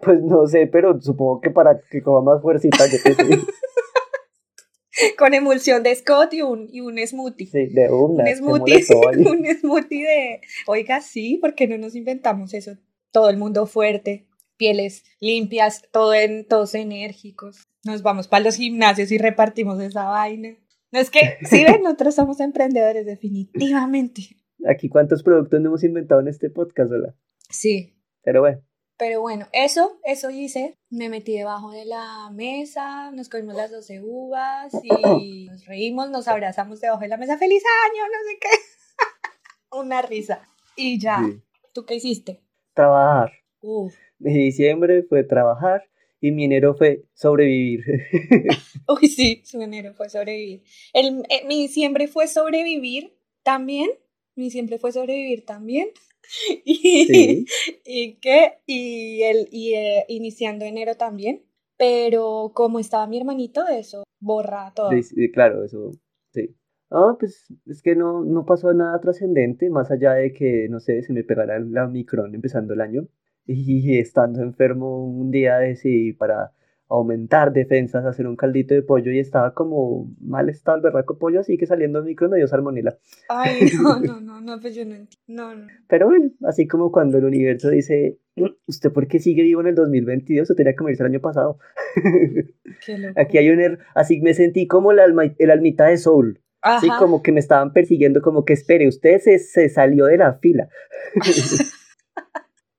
Pues 0.00 0.20
no 0.22 0.46
sé, 0.46 0.66
pero 0.66 1.00
supongo 1.00 1.40
que 1.40 1.50
para 1.50 1.80
que 1.90 2.02
coma 2.02 2.32
más 2.32 2.42
fuercita, 2.42 2.86
yo 2.86 2.98
qué 3.02 3.14
sé. 3.14 3.38
Con 5.18 5.32
emulsión 5.32 5.82
de 5.82 5.94
Scott 5.94 6.34
y 6.34 6.42
un, 6.42 6.68
y 6.70 6.80
un 6.80 6.98
smoothie. 6.98 7.46
Sí, 7.46 7.66
de 7.68 7.90
una. 7.90 8.24
un 8.24 8.36
smoothie, 8.36 8.84
un 9.26 9.46
smoothie 9.60 10.02
de, 10.04 10.40
oiga, 10.66 11.00
sí, 11.00 11.38
porque 11.40 11.66
no 11.66 11.78
nos 11.78 11.94
inventamos 11.94 12.52
eso. 12.52 12.76
Todo 13.10 13.30
el 13.30 13.36
mundo 13.38 13.66
fuerte, 13.66 14.26
pieles 14.56 15.04
limpias, 15.20 15.82
todo 15.92 16.12
en, 16.14 16.46
todos 16.46 16.74
enérgicos. 16.74 17.66
Nos 17.84 18.02
vamos 18.02 18.28
para 18.28 18.44
los 18.44 18.56
gimnasios 18.56 19.10
y 19.12 19.18
repartimos 19.18 19.80
esa 19.80 20.04
vaina. 20.04 20.56
No 20.92 21.00
es 21.00 21.10
que, 21.10 21.38
sí 21.48 21.64
ven, 21.64 21.82
nosotros 21.82 22.14
somos 22.14 22.40
emprendedores, 22.40 23.06
definitivamente. 23.06 24.22
Aquí 24.68 24.88
cuántos 24.88 25.22
productos 25.22 25.60
no 25.60 25.68
hemos 25.68 25.84
inventado 25.84 26.20
en 26.20 26.28
este 26.28 26.50
podcast, 26.50 26.92
hola. 26.92 27.14
Sí. 27.48 27.94
Pero 28.22 28.40
bueno, 28.40 28.62
Pero 28.98 29.20
bueno, 29.20 29.46
eso, 29.52 29.98
eso 30.04 30.30
hice. 30.30 30.78
Me 30.90 31.08
metí 31.08 31.36
debajo 31.36 31.72
de 31.72 31.84
la 31.86 32.30
mesa, 32.32 33.10
nos 33.10 33.28
comimos 33.28 33.56
las 33.56 33.72
12 33.72 34.00
uvas 34.02 34.72
y 34.82 35.46
nos 35.50 35.66
reímos, 35.66 36.10
nos 36.10 36.28
abrazamos 36.28 36.80
debajo 36.80 37.00
de 37.00 37.08
la 37.08 37.16
mesa. 37.16 37.38
¡Feliz 37.38 37.62
año! 37.86 38.04
No 38.04 38.30
sé 38.30 38.38
qué. 38.40 39.76
Una 39.80 40.02
risa. 40.02 40.46
Y 40.76 41.00
ya. 41.00 41.20
sí. 41.24 41.42
¿Tú 41.72 41.84
qué 41.84 41.96
hiciste? 41.96 42.42
trabajar. 42.74 43.32
Uf. 43.60 43.94
Mi 44.18 44.32
diciembre 44.32 45.02
fue 45.02 45.24
trabajar 45.24 45.84
y 46.22 46.30
mi 46.30 46.44
enero 46.44 46.74
fue 46.74 47.04
sobrevivir. 47.14 47.80
Uy, 48.88 49.08
sí, 49.08 49.42
su 49.44 49.60
enero 49.60 49.92
fue 49.92 50.08
sobrevivir. 50.08 50.62
El, 50.94 51.24
eh, 51.28 51.44
mi 51.48 51.60
diciembre 51.62 52.06
fue 52.06 52.28
sobrevivir 52.28 53.12
también. 53.42 53.90
Mi 54.36 54.44
diciembre 54.44 54.78
fue 54.78 54.92
sobrevivir 54.92 55.44
también. 55.44 55.88
Y, 56.64 57.04
Sí. 57.06 57.44
y 57.84 58.14
qué, 58.20 58.52
y 58.64 59.22
el 59.22 59.48
y 59.50 59.74
eh, 59.74 60.04
iniciando 60.08 60.64
enero 60.64 60.94
también. 60.94 61.42
Pero 61.76 62.52
como 62.54 62.78
estaba 62.78 63.08
mi 63.08 63.18
hermanito, 63.18 63.66
eso 63.66 64.04
borra 64.20 64.72
todo. 64.74 64.90
Sí, 64.92 65.02
sí, 65.02 65.30
claro, 65.32 65.64
eso, 65.64 65.90
sí. 66.32 66.54
Ah, 66.90 67.16
pues 67.18 67.46
es 67.66 67.82
que 67.82 67.96
no, 67.96 68.22
no 68.22 68.46
pasó 68.46 68.72
nada 68.72 69.00
trascendente, 69.00 69.68
más 69.70 69.90
allá 69.90 70.12
de 70.12 70.32
que, 70.32 70.68
no 70.70 70.78
sé, 70.78 71.02
se 71.02 71.12
me 71.12 71.24
pegara 71.24 71.58
la 71.58 71.86
Omicron 71.86 72.32
empezando 72.34 72.74
el 72.74 72.80
año 72.82 73.08
y 73.46 73.98
estando 73.98 74.42
enfermo 74.42 75.04
un 75.06 75.30
día 75.30 75.58
decidí 75.58 76.12
para 76.12 76.52
aumentar 76.88 77.52
defensas, 77.54 78.04
hacer 78.04 78.26
un 78.26 78.36
caldito 78.36 78.74
de 78.74 78.82
pollo 78.82 79.10
y 79.12 79.18
estaba 79.18 79.54
como 79.54 80.14
mal 80.20 80.50
estado 80.50 80.76
el 80.76 80.82
berraco 80.82 81.16
pollo, 81.18 81.40
así 81.40 81.56
que 81.56 81.64
saliendo 81.66 81.98
del 82.00 82.06
micro 82.08 82.28
me 82.28 82.36
dio 82.36 82.46
salmonela. 82.46 82.98
Ay, 83.30 83.60
no, 83.82 83.98
no, 83.98 84.20
no, 84.20 84.40
no, 84.42 84.60
pues 84.60 84.74
yo 84.74 84.84
no 84.84 84.94
entiendo. 84.96 85.16
No, 85.26 85.54
no. 85.54 85.66
Pero 85.88 86.06
bueno, 86.08 86.30
así 86.46 86.66
como 86.66 86.92
cuando 86.92 87.16
el 87.16 87.24
universo 87.24 87.70
dice, 87.70 88.18
¿usted 88.66 88.92
por 88.92 89.08
qué 89.08 89.20
sigue 89.20 89.42
vivo 89.42 89.62
en 89.62 89.68
el 89.68 89.74
2022? 89.74 90.42
Usted 90.42 90.54
tenía 90.54 90.74
que 90.76 90.82
morirse 90.82 91.02
el 91.02 91.08
año 91.10 91.20
pasado. 91.20 91.58
Qué. 92.84 93.12
Aquí 93.16 93.38
hay 93.38 93.48
un 93.48 93.60
er- 93.60 93.78
así 93.94 94.20
me 94.20 94.34
sentí 94.34 94.66
como 94.66 94.92
el, 94.92 94.98
alma, 94.98 95.22
el 95.38 95.50
almita 95.50 95.86
de 95.86 95.96
Soul. 95.96 96.40
Sí, 96.80 96.88
Ajá. 96.90 96.98
como 96.98 97.22
que 97.22 97.32
me 97.32 97.40
estaban 97.40 97.72
persiguiendo, 97.72 98.20
como 98.22 98.44
que 98.44 98.52
espere, 98.52 98.86
usted 98.86 99.18
se, 99.18 99.38
se 99.38 99.68
salió 99.68 100.04
de 100.04 100.18
la 100.18 100.34
fila. 100.34 100.68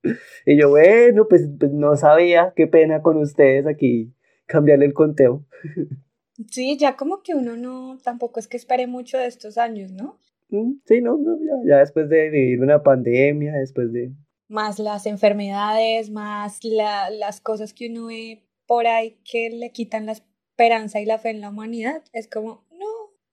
y 0.46 0.60
yo, 0.60 0.70
bueno, 0.70 1.28
pues, 1.28 1.50
pues 1.60 1.72
no 1.72 1.96
sabía, 1.96 2.54
qué 2.56 2.68
pena 2.68 3.02
con 3.02 3.18
ustedes 3.18 3.66
aquí 3.68 4.14
cambiarle 4.46 4.86
el 4.86 4.94
conteo. 4.94 5.46
Sí, 6.50 6.78
ya 6.78 6.96
como 6.98 7.22
que 7.22 7.36
uno 7.36 7.56
no, 7.58 7.98
tampoco 8.04 8.40
es 8.40 8.48
que 8.48 8.58
espere 8.58 8.88
mucho 8.88 9.18
de 9.18 9.28
estos 9.28 9.58
años, 9.58 9.92
¿no? 9.92 10.20
Mm, 10.50 10.74
Sí, 10.86 11.02
no, 11.02 11.18
no, 11.18 11.38
ya, 11.40 11.70
ya 11.70 11.78
después 11.80 12.10
de 12.10 12.30
vivir 12.30 12.62
una 12.62 12.82
pandemia, 12.84 13.54
después 13.54 13.92
de... 13.94 14.12
Más 14.50 14.78
las 14.80 15.06
enfermedades, 15.06 16.10
más 16.12 16.64
la- 16.64 17.10
las 17.10 17.40
cosas 17.40 17.74
que 17.74 17.88
uno 17.90 18.08
ve 18.08 18.44
por 18.68 18.88
ahí 18.88 19.18
que 19.24 19.50
le 19.50 19.72
quitan 19.72 20.06
la 20.06 20.14
esperanza 20.14 21.00
y 21.00 21.06
la 21.06 21.18
fe 21.18 21.30
en 21.30 21.42
la 21.42 21.50
humanidad. 21.50 22.04
Es 22.14 22.28
como, 22.28 22.66
no, 22.72 22.86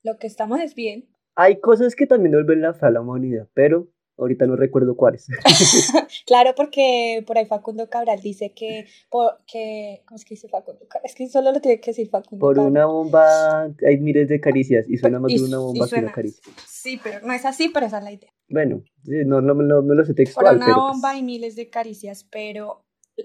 lo 0.03 0.19
que 0.19 0.27
estamos 0.27 0.61
es 0.61 0.75
bien. 0.75 1.09
Hay 1.35 1.61
cosas 1.61 1.95
que 1.97 2.07
también 2.07 2.33
vuelven 2.33 2.63
la 2.63 2.75
fe 2.75 2.87
a 2.87 2.91
la 2.91 3.01
humanidad, 3.01 3.49
pero 3.55 3.89
ahorita 4.21 4.47
no 4.47 4.57
recuerdo 4.57 4.97
cuáles. 4.97 5.27
Claro, 6.27 6.55
porque 6.57 7.25
por 7.27 7.39
ahí 7.39 7.47
Facundo 7.47 7.89
Cabral 7.89 8.21
dice 8.21 8.53
que, 8.55 8.87
por, 9.11 9.39
que 9.47 10.03
¿cómo 10.07 10.17
es 10.17 10.25
que 10.25 10.35
dice 10.35 10.49
Facundo 10.49 10.87
Cabral? 10.89 11.03
Es 11.05 11.15
que 11.15 11.29
solo 11.29 11.51
lo 11.53 11.61
tiene 11.61 11.81
que 11.81 11.91
decir 11.91 12.09
Facundo 12.09 12.41
Por 12.41 12.57
Cabral. 12.57 12.71
una 12.71 12.87
bomba 12.87 13.65
hay 13.87 13.99
miles 13.99 14.29
de 14.29 14.41
caricias 14.41 14.89
y 14.89 14.97
suena 14.97 15.19
más 15.19 15.33
Y 15.33 15.39
de 15.39 15.45
una 15.45 15.57
y 15.57 15.61
bomba 15.61 15.89
que 15.89 16.01
una 16.01 16.13
caricia. 16.13 16.43
Sí, 16.67 17.01
pero 17.03 17.27
no 17.27 17.33
es 17.33 17.45
así, 17.45 17.71
pero 17.73 17.87
esa 17.87 17.99
es 17.99 18.05
la 18.05 18.13
idea. 18.13 18.31
Bueno, 18.49 18.83
sí, 19.05 19.25
no, 19.27 19.41
no, 19.41 19.55
no 19.55 19.83
me 19.83 19.95
lo 19.95 20.05
sé 20.05 20.13
Por 20.13 20.17
textual, 20.17 20.57
una 20.57 20.67
pero 20.67 20.77
bomba 20.77 21.09
pues, 21.09 21.15
hay 21.15 21.23
miles 21.23 21.57
de 21.57 21.69
caricias, 21.71 22.25
pero 22.31 22.85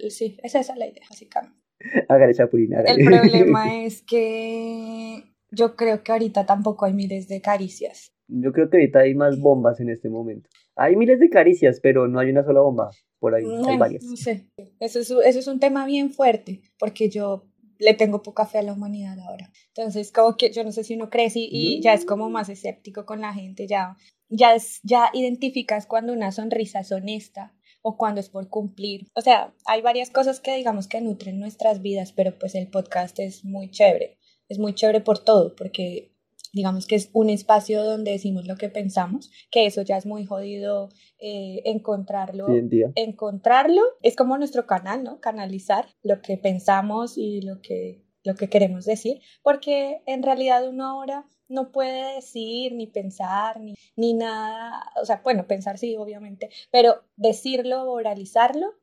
sí, 0.09 0.37
esa 0.43 0.59
es 0.59 0.67
la 0.75 0.87
idea, 0.87 1.03
básicamente. 1.09 1.59
hágale 2.09 2.33
chapulín, 2.33 2.73
hágale. 2.73 3.01
El 3.01 3.05
problema 3.05 3.75
es 3.83 4.01
que 4.01 5.23
yo 5.51 5.75
creo 5.75 6.03
que 6.03 6.11
ahorita 6.11 6.45
tampoco 6.45 6.85
hay 6.85 6.93
miles 6.93 7.27
de 7.27 7.41
caricias. 7.41 8.11
Yo 8.27 8.51
creo 8.51 8.69
que 8.69 8.77
ahorita 8.77 8.99
hay 8.99 9.13
más 9.13 9.39
bombas 9.39 9.79
en 9.79 9.89
este 9.89 10.09
momento. 10.09 10.49
Hay 10.75 10.95
miles 10.95 11.19
de 11.19 11.29
caricias, 11.29 11.79
pero 11.81 12.07
no 12.07 12.19
hay 12.19 12.29
una 12.29 12.43
sola 12.43 12.61
bomba. 12.61 12.91
Por 13.19 13.33
ahí 13.35 13.43
hay 13.43 13.49
Bueno, 13.49 13.77
varias. 13.77 14.03
no 14.03 14.17
sé. 14.17 14.45
Eso 14.79 14.99
es, 14.99 15.09
eso 15.09 15.39
es 15.39 15.47
un 15.47 15.59
tema 15.59 15.85
bien 15.85 16.11
fuerte, 16.11 16.61
porque 16.77 17.09
yo 17.09 17.45
le 17.79 17.93
tengo 17.93 18.21
poca 18.21 18.45
fe 18.45 18.59
a 18.59 18.63
la 18.63 18.73
humanidad 18.73 19.19
ahora. 19.19 19.51
Entonces, 19.75 20.11
como 20.11 20.37
que 20.37 20.51
yo 20.51 20.63
no 20.63 20.71
sé 20.71 20.83
si 20.83 20.95
uno 20.95 21.09
crece 21.09 21.39
y, 21.39 21.49
y 21.51 21.81
ya 21.81 21.93
es 21.93 22.05
como 22.05 22.29
más 22.29 22.49
escéptico 22.49 23.05
con 23.05 23.21
la 23.21 23.33
gente, 23.33 23.67
ya, 23.67 23.97
ya, 24.29 24.55
es, 24.55 24.79
ya 24.83 25.09
identificas 25.13 25.85
cuando 25.85 26.13
una 26.13 26.31
sonrisa 26.31 26.79
es 26.79 26.91
honesta 26.91 27.53
o 27.81 27.97
cuando 27.97 28.19
es 28.19 28.29
por 28.29 28.49
cumplir. 28.49 29.07
O 29.13 29.21
sea, 29.21 29.53
hay 29.65 29.81
varias 29.81 30.09
cosas 30.09 30.39
que 30.39 30.55
digamos 30.55 30.87
que 30.87 31.01
nutren 31.01 31.39
nuestras 31.39 31.81
vidas, 31.81 32.11
pero 32.13 32.37
pues 32.37 32.55
el 32.55 32.67
podcast 32.67 33.19
es 33.19 33.45
muy 33.45 33.69
chévere. 33.69 34.17
Es 34.49 34.57
muy 34.59 34.73
chévere 34.73 35.01
por 35.01 35.19
todo, 35.19 35.55
porque 35.55 36.14
digamos 36.55 36.87
que 36.87 36.95
es 36.95 37.09
un 37.11 37.29
espacio 37.29 37.83
donde 37.83 38.11
decimos 38.11 38.47
lo 38.47 38.55
que 38.55 38.69
pensamos, 38.69 39.29
que 39.51 39.65
eso 39.65 39.81
ya 39.81 39.97
es 39.97 40.05
muy 40.05 40.25
jodido 40.25 40.87
eh, 41.19 41.61
encontrarlo 41.65 42.47
día. 42.47 42.93
encontrarlo 42.95 43.81
es 44.01 44.15
como 44.15 44.37
nuestro 44.37 44.65
canal, 44.65 45.03
¿no? 45.03 45.19
Canalizar 45.19 45.85
lo 46.01 46.21
que 46.21 46.37
pensamos 46.37 47.17
y 47.17 47.41
lo 47.41 47.61
que, 47.61 48.05
lo 48.23 48.35
que 48.35 48.49
queremos 48.49 48.85
decir, 48.85 49.19
porque 49.43 50.01
en 50.05 50.23
realidad 50.23 50.65
uno 50.65 50.85
ahora 50.87 51.25
no 51.49 51.73
puede 51.73 52.15
decir 52.15 52.73
ni 52.73 52.87
pensar 52.87 53.59
ni, 53.59 53.75
ni 53.97 54.13
nada, 54.13 54.91
o 55.01 55.05
sea, 55.05 55.19
bueno, 55.25 55.47
pensar 55.47 55.77
sí, 55.77 55.97
obviamente, 55.97 56.49
pero 56.71 57.03
decirlo, 57.17 57.91
oralizarlo, 57.91 58.75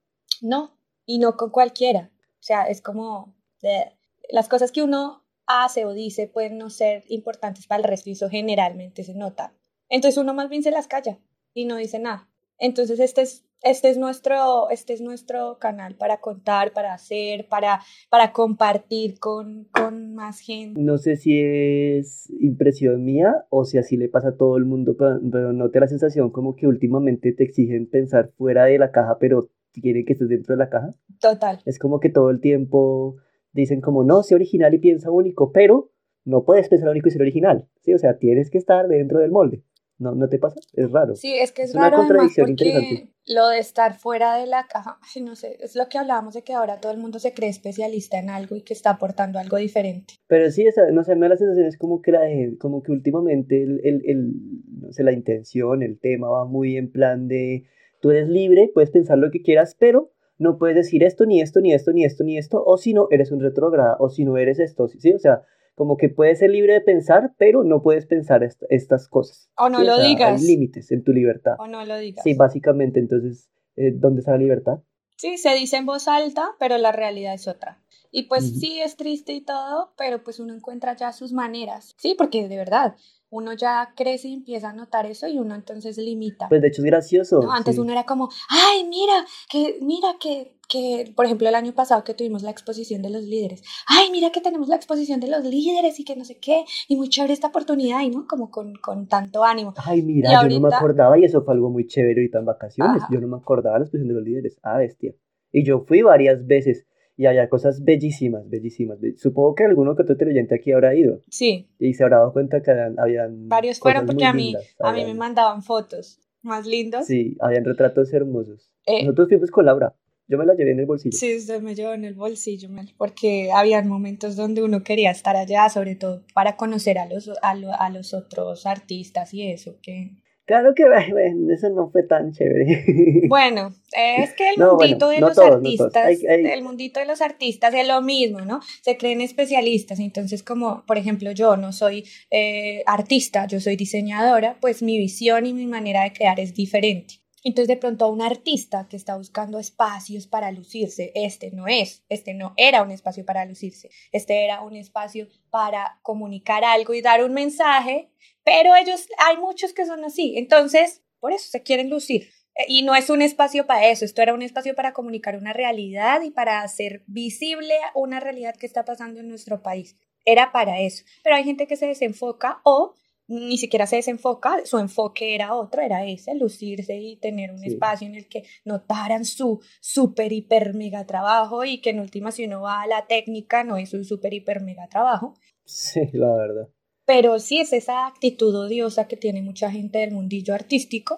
no, 0.43 0.79
y 1.07 1.19
no 1.19 1.39
con 1.39 1.49
cualquiera. 1.49 2.11
O 2.35 2.43
sea, 2.45 2.65
es 2.65 2.83
como 2.83 3.35
eh, 3.63 3.97
las 4.31 4.49
cosas 4.49 4.73
que 4.73 4.83
uno 4.83 5.22
hace 5.53 5.85
o 5.85 5.93
dice 5.93 6.27
pueden 6.27 6.59
no 6.59 6.71
ser 6.71 7.05
importantes 7.09 7.67
para 7.67 7.83
el 7.83 7.89
resto 7.89 8.11
y 8.11 8.13
eso 8.13 8.29
generalmente 8.29 9.05
se 9.05 9.15
nota. 9.15 9.53
Entonces 9.89 10.19
uno 10.19 10.35
más 10.35 10.49
bien 10.49 10.63
se 10.63 10.71
las 10.71 10.89
calla 10.89 11.19
y 11.55 11.65
no 11.67 11.77
dice 11.77 11.99
nada. 11.99 12.29
Entonces 12.59 13.01
este 13.01 13.23
es, 13.23 13.45
este 13.63 13.91
es, 13.91 13.99
nuestro, 13.99 14.71
este 14.71 14.93
es 14.93 15.01
nuestro 15.01 15.59
canal 15.59 15.97
para 15.97 16.19
contar, 16.19 16.73
para 16.73 16.95
hacer, 16.95 17.47
para, 17.49 17.81
para 18.09 18.33
compartir 18.33 19.19
con, 19.19 19.65
con 19.73 20.15
más 20.15 20.41
gente. 20.41 20.81
No 20.81 20.99
sé 20.99 21.17
si 21.17 21.41
es 21.41 22.33
impresión 22.41 23.05
mía 23.05 23.45
o 23.51 23.65
si 23.65 23.79
así 23.79 23.97
le 23.97 24.09
pasa 24.09 24.29
a 24.29 24.37
todo 24.37 24.57
el 24.57 24.65
mundo, 24.65 24.97
pero, 24.97 25.21
pero 25.31 25.53
no 25.53 25.71
te 25.71 25.81
la 25.81 25.89
sensación 25.89 26.31
como 26.31 26.57
que 26.57 26.67
últimamente 26.67 27.33
te 27.33 27.45
exigen 27.45 27.89
pensar 27.89 28.31
fuera 28.37 28.65
de 28.65 28.79
la 28.79 28.91
caja, 28.91 29.19
pero 29.19 29.51
quieren 29.73 30.05
que 30.05 30.13
estés 30.13 30.29
dentro 30.29 30.55
de 30.55 30.59
la 30.59 30.71
caja. 30.71 30.91
Total. 31.21 31.61
Es 31.65 31.79
como 31.79 32.01
que 32.01 32.11
todo 32.11 32.31
el 32.31 32.41
tiempo 32.41 33.17
dicen 33.53 33.81
como, 33.81 34.05
no, 34.05 34.23
sé 34.23 34.35
original 34.35 34.75
y 34.75 34.79
piensa 34.79 35.11
único, 35.11 35.53
pero 35.53 35.91
no 36.25 36.45
puedes 36.45 36.69
pensar 36.69 36.89
único 36.89 37.09
y 37.09 37.13
ser 37.13 37.23
original. 37.23 37.69
Sí, 37.81 37.95
o 37.95 37.99
sea, 37.99 38.19
tienes 38.19 38.51
que 38.51 38.59
estar 38.59 38.89
dentro 38.89 39.19
del 39.19 39.31
molde. 39.31 39.63
¿No, 39.99 40.15
¿no 40.17 40.29
te 40.29 40.39
pasa? 40.39 40.59
Es 40.73 40.91
raro. 40.91 41.15
Sí, 41.15 41.33
es 41.33 41.53
que 41.53 41.63
es, 41.63 41.71
Es 41.71 41.75
una 41.77 41.85
raro 41.85 41.99
además 41.99 42.09
contradicción 42.09 42.47
porque 42.49 42.65
interesante. 42.65 43.13
lo 43.27 43.49
de 43.49 43.59
estar 43.59 43.95
fuera 43.95 44.37
de 44.37 44.47
la 44.47 44.67
caja, 44.67 44.99
ay, 45.15 45.23
no 45.23 45.37
sé, 45.37 45.59
es 45.61 45.77
lo 45.77 45.89
que 45.89 45.99
hablábamos 45.99 46.35
de 46.35 46.43
que 46.43 46.55
ahora 46.55 46.81
todo 46.81 46.91
el 46.91 46.99
mundo 46.99 47.21
se 47.21 47.35
cree 47.35 47.51
especialista 47.51 48.19
en 48.19 48.29
algo 48.29 48.57
y 48.57 48.63
que 48.63 48.73
está 48.73 48.91
aportando 48.91 49.39
algo 49.39 49.59
diferente. 49.59 50.15
Pero 50.27 50.51
sí, 50.51 50.67
esa, 50.67 50.91
no 50.91 51.05
sé, 51.05 51.15
me 51.15 51.27
da 51.27 51.31
la 51.31 51.37
sensación 51.37 51.67
es 51.67 51.79
como 51.79 52.03
que, 52.03 52.13
la, 52.13 52.21
como 52.59 52.83
que 52.83 52.91
últimamente 52.91 53.63
el, 53.63 53.81
el, 53.85 54.03
el, 54.07 54.33
no 54.81 54.93
sé, 54.93 55.05
la 55.05 55.13
intención, 55.13 55.83
el 55.83 56.01
tema 56.01 56.29
va 56.29 56.47
muy 56.47 56.77
en 56.77 56.91
plan 56.91 57.29
de, 57.29 57.65
tú 58.01 58.11
eres 58.11 58.29
libre, 58.29 58.71
puedes 58.75 58.91
pensar 58.91 59.19
lo 59.19 59.31
que 59.31 59.43
quieras, 59.43 59.77
pero 59.79 60.12
no 60.43 60.59
puedes 60.59 60.77
decir 60.77 61.03
esto, 61.05 61.25
ni 61.25 61.41
esto, 61.41 61.61
ni 61.61 61.73
esto, 61.73 61.93
ni 61.93 62.05
esto, 62.05 62.25
ni 62.25 62.37
esto, 62.37 62.63
o 62.65 62.77
si 62.77 62.93
no, 62.93 63.07
eres 63.11 63.33
un 63.33 63.41
retrógrada, 63.41 63.97
o 63.99 64.11
si 64.11 64.25
no 64.25 64.37
eres 64.37 64.59
esto, 64.59 64.89
¿sí? 64.89 65.13
O 65.15 65.19
sea, 65.19 65.43
como 65.75 65.97
que 65.97 66.11
puedes 66.11 66.39
ser 66.41 66.51
libre 66.51 66.75
de 66.75 66.81
pensar, 66.83 67.33
pero 67.39 67.65
no 67.65 67.81
puedes 67.83 68.05
pensar 68.07 68.43
est- 68.45 68.63
estas 68.69 69.09
cosas. 69.09 69.51
O 69.57 69.71
no 69.71 69.79
¿sí? 69.79 69.87
lo 69.87 69.97
sea, 69.97 70.05
digas. 70.07 70.41
Hay 70.43 70.47
límites 70.47 70.93
en 70.93 71.03
tu 71.03 71.13
libertad. 71.13 71.55
O 71.59 71.67
no 71.67 71.85
lo 71.87 71.97
digas. 71.97 72.23
Sí, 72.23 72.35
básicamente, 72.35 73.01
entonces, 73.01 73.49
eh, 73.77 73.93
¿dónde 73.95 74.21
está 74.21 74.33
la 74.33 74.39
libertad? 74.39 74.81
Sí, 75.17 75.39
se 75.39 75.55
dice 75.55 75.77
en 75.79 75.87
voz 75.87 76.09
alta, 76.09 76.51
pero 76.59 76.77
la 76.79 76.93
realidad 76.93 77.33
es 77.35 77.49
otra. 77.49 77.82
Y 78.15 78.25
pues 78.25 78.45
sí, 78.61 78.79
es 78.81 78.97
triste 78.97 79.33
y 79.33 79.41
todo, 79.41 79.95
pero 79.97 80.23
pues 80.23 80.39
uno 80.39 80.53
encuentra 80.55 80.95
ya 80.95 81.13
sus 81.13 81.33
maneras. 81.33 81.95
Sí, 81.97 82.15
porque 82.17 82.47
de 82.47 82.59
verdad, 82.59 82.95
uno 83.31 83.55
ya 83.55 83.95
crece 83.97 84.29
y 84.29 84.35
empieza 84.35 84.69
a 84.69 84.73
notar 84.75 85.07
eso 85.07 85.27
y 85.27 85.39
uno 85.39 85.55
entonces 85.55 85.97
limita. 85.97 86.47
Pues 86.51 86.61
de 86.61 86.69
hecho 86.69 86.83
es 86.83 86.87
gracioso. 86.87 87.41
¿no? 87.41 87.51
Antes 87.51 87.77
sí. 87.77 87.81
uno 87.81 87.91
era 87.93 88.05
como, 88.05 88.29
ay, 88.51 88.85
mira, 88.85 89.25
que, 89.51 89.79
mira 89.81 90.09
que, 90.21 90.59
que, 90.69 91.11
por 91.17 91.25
ejemplo, 91.25 91.49
el 91.49 91.55
año 91.55 91.73
pasado 91.73 92.05
que 92.05 92.13
tuvimos 92.13 92.43
la 92.43 92.51
exposición 92.51 93.01
de 93.01 93.09
los 93.09 93.23
líderes, 93.25 93.63
ay, 93.89 94.11
mira 94.11 94.29
que 94.31 94.43
tenemos 94.43 94.69
la 94.69 94.77
exposición 94.77 95.19
de 95.19 95.29
los 95.29 95.43
líderes 95.45 95.99
y 95.99 96.05
que 96.05 96.15
no 96.15 96.27
sé 96.27 96.39
qué, 96.39 96.67
y 96.89 96.97
muy 96.97 97.09
chévere 97.09 97.33
esta 97.33 97.47
oportunidad, 97.49 98.03
y 98.03 98.11
no, 98.11 98.27
como 98.29 98.51
con, 98.51 98.75
con 98.75 99.07
tanto 99.09 99.43
ánimo. 99.43 99.73
Ay, 99.87 100.03
mira, 100.03 100.29
Y 100.29 100.33
yo 100.35 100.43
no 100.43 100.49
me 100.49 100.55
ahorita- 100.57 100.77
acordaba 100.77 101.19
y 101.19 101.25
eso 101.25 101.41
fue 101.43 101.55
algo 101.55 101.71
muy 101.71 101.87
chévere 101.87 102.21
ahorita 102.21 102.41
en 102.41 102.45
vacaciones. 102.45 103.03
Ajá. 103.05 103.09
Yo 103.11 103.21
no 103.23 103.29
me 103.29 103.39
acordaba 103.39 103.77
de 103.77 103.81
la 103.81 103.85
expresión 103.87 104.09
de 104.09 104.15
los 104.15 104.23
líderes. 104.25 104.59
Ah, 104.63 104.77
bestia. 104.77 105.15
Y 105.51 105.65
yo 105.65 105.81
fui 105.87 106.03
varias 106.03 106.47
veces 106.47 106.85
y 107.23 107.27
había 107.27 107.49
cosas 107.49 107.85
bellísimas, 107.85 108.49
bellísimas. 108.51 109.01
be- 109.01 109.17
Supongo 109.17 109.55
que 109.55 109.65
alguno 109.65 109.95
que 109.95 110.03
otro 110.03 110.17
televidente 110.17 110.55
aquí 110.57 110.73
habrá 110.73 110.95
ido 110.95 111.21
Sí, 111.29 111.69
y 111.79 111.95
se 111.95 112.03
habrá 112.03 112.19
dado 112.19 112.33
cuenta 112.33 112.61
que 112.63 112.71
habían, 112.73 112.99
habían 112.99 113.49
varios 113.49 113.79
fueron 113.79 114.07
porque 114.07 114.25
a 114.25 114.33
mí, 114.33 114.45
lindas, 114.47 114.75
a 114.81 114.93
mí 114.93 115.05
me 115.05 115.15
mandaban 115.15 115.63
fotos 115.63 116.19
más 116.43 116.67
lindos. 116.67 117.07
Sí, 117.07 117.37
habían 117.41 117.65
retratos 117.65 118.13
hermosos. 118.13 118.73
Eh, 118.87 119.05
Nosotros 119.05 119.29
fuimos 119.29 119.51
con 119.51 119.65
Laura. 119.67 119.95
Yo 120.29 120.39
me 120.39 120.47
la 120.47 120.55
llevé 120.55 120.73
en 120.73 120.81
el 120.81 120.87
bolsillo. 120.87 121.17
Sí, 121.17 121.37
usted 121.37 121.61
me 121.63 121.75
llevó 121.75 121.93
en 121.93 122.05
el 122.05 122.15
bolsillo, 122.15 122.69
porque 122.97 123.51
habían 123.53 123.87
momentos 123.89 124.35
donde 124.35 124.63
uno 124.63 124.83
quería 124.83 125.11
estar 125.11 125.37
allá, 125.37 125.69
sobre 125.69 125.95
todo 125.95 126.23
para 126.35 126.57
conocer 126.57 126.99
a 126.99 127.07
los, 127.07 127.31
a, 127.43 127.55
lo- 127.55 127.73
a 127.73 127.91
los 127.91 128.15
otros 128.15 128.67
artistas 128.67 129.33
y 129.35 129.49
eso, 129.51 129.77
que... 129.83 130.11
Claro 130.45 130.75
que 130.75 130.85
bueno, 131.13 131.53
eso 131.55 131.71
no 131.71 131.91
fue 131.91 132.03
tan 132.03 132.33
chévere. 132.33 133.27
Bueno, 133.29 133.73
es 133.97 134.33
que 134.35 134.51
el 134.51 134.57
No, 134.59 134.75
bueno, 134.77 134.97
mundito 134.97 135.09
de 135.09 135.21
no 135.21 135.27
los 135.29 135.37
todos, 135.37 135.63
no 135.63 135.71
todos. 135.77 135.81
artistas, 135.97 136.07
Hay- 136.07 136.27
hay- 136.27 136.47
el 136.53 136.63
mundito 136.63 137.01
de 137.01 137.07
los 137.07 137.21
artistas 137.23 137.73
es 137.75 137.87
lo 137.87 138.03
mismo, 138.03 138.41
¿no? 138.41 138.61
Se 138.83 138.97
creen 138.97 139.21
especialistas, 139.21 140.01
entonces 140.01 140.43
como, 140.43 140.85
por 140.87 140.99
ejemplo, 140.99 141.31
yo 141.33 141.57
no 141.57 141.73
soy 141.73 142.05
eh, 142.31 142.83
artista, 142.87 143.47
yo 143.47 143.61
soy 143.61 143.77
diseñadora, 143.77 144.59
pues 144.61 144.83
mi 144.83 144.99
visión 144.99 145.47
y 145.47 145.55
mi 145.55 145.67
manera 145.67 146.03
de 146.03 146.13
crear 146.13 146.39
es 146.41 146.55
diferente. 146.55 147.22
Entonces 147.45 147.69
de 147.69 147.77
pronto 147.77 148.05
a 148.05 148.11
un 148.11 148.23
artista 148.23 148.87
que 148.89 148.97
está 148.97 149.17
buscando 149.17 149.59
espacios 149.59 150.27
para 150.27 150.53
lucirse, 150.53 151.13
este 151.15 151.51
no 151.51 151.67
es, 151.67 152.05
este 152.09 152.35
no 152.35 152.55
era 152.57 152.83
un 152.83 152.91
espacio 152.91 153.25
para 153.25 153.45
lucirse, 153.45 153.91
este 154.13 154.45
era 154.45 154.61
un 154.63 154.77
espacio 154.77 155.29
para 155.51 155.99
comunicar 156.03 156.65
algo 156.65 156.95
y 156.95 157.03
dar 157.03 157.25
un 157.25 157.33
mensaje, 157.35 158.11
pero 158.45 158.77
ellos, 158.77 159.09
hay 159.19 159.37
muchos 159.39 159.73
que 159.73 159.87
son 159.87 160.05
así, 160.05 160.35
entonces 160.37 161.03
por 161.21 161.33
eso 161.33 161.49
se 161.51 161.63
quieren 161.63 161.91
lucir. 161.91 162.29
Eh, 162.55 162.65
Y 162.69 162.83
no 162.83 162.95
es 162.95 163.11
un 163.11 163.23
espacio 163.23 163.67
para 163.67 163.89
eso, 163.89 164.05
esto 164.05 164.23
era 164.23 164.35
un 164.35 164.43
espacio 164.43 164.75
para 164.75 164.93
comunicar 164.93 165.37
una 165.37 165.53
realidad 165.53 166.23
y 166.23 166.31
para 166.31 166.63
hacer 166.63 167.03
visible 167.07 167.75
una 167.95 168.21
realidad 168.21 168.55
que 168.57 168.67
está 168.67 168.85
pasando 168.85 169.21
en 169.21 169.29
nuestro 169.29 169.63
país. 169.63 169.97
Era 170.25 170.53
para 170.53 170.81
eso. 170.81 171.05
Pero 171.25 171.37
hay 171.37 171.45
gente 171.45 171.67
que 171.67 171.77
se 171.77 171.87
desenfoca 171.87 172.61
o 172.65 172.95
ni 173.33 173.59
siquiera 173.59 173.87
se 173.87 173.97
desenfoca, 173.97 174.65
su 174.65 174.79
enfoque 174.79 175.35
era 175.35 175.55
otro, 175.55 175.83
era 175.83 176.05
ese, 176.07 176.35
lucirse 176.35 176.97
y 176.97 177.17
tener 177.17 177.51
un 177.51 177.59
Sí. 177.59 177.69
espacio 177.69 178.07
en 178.07 178.15
el 178.15 178.29
que 178.29 178.45
notaran 178.65 179.25
su 179.25 179.61
súper, 179.81 180.33
hiper, 180.33 180.75
mega 180.75 181.07
trabajo 181.07 181.65
y 181.65 181.81
que 181.81 181.91
en 181.91 182.01
última 182.01 182.31
si 182.31 182.45
uno 182.45 182.61
va 182.61 182.83
a 182.83 182.87
la 182.87 183.07
técnica 183.07 183.65
no 183.65 183.77
es 183.77 183.95
un 183.95 184.05
súper, 184.05 184.35
hiper, 184.35 184.61
mega 184.61 184.87
trabajo. 184.89 185.35
Sí, 185.65 186.01
la 186.13 186.35
verdad. 186.35 186.69
Pero 187.05 187.39
sí 187.39 187.59
es 187.59 187.73
esa 187.73 188.07
actitud 188.07 188.55
odiosa 188.55 189.09
que 189.09 189.17
tiene 189.17 189.43
mucha 189.43 189.71
gente 189.71 189.99
del 189.99 190.13
mundillo 190.13 190.55
artístico, 190.55 191.17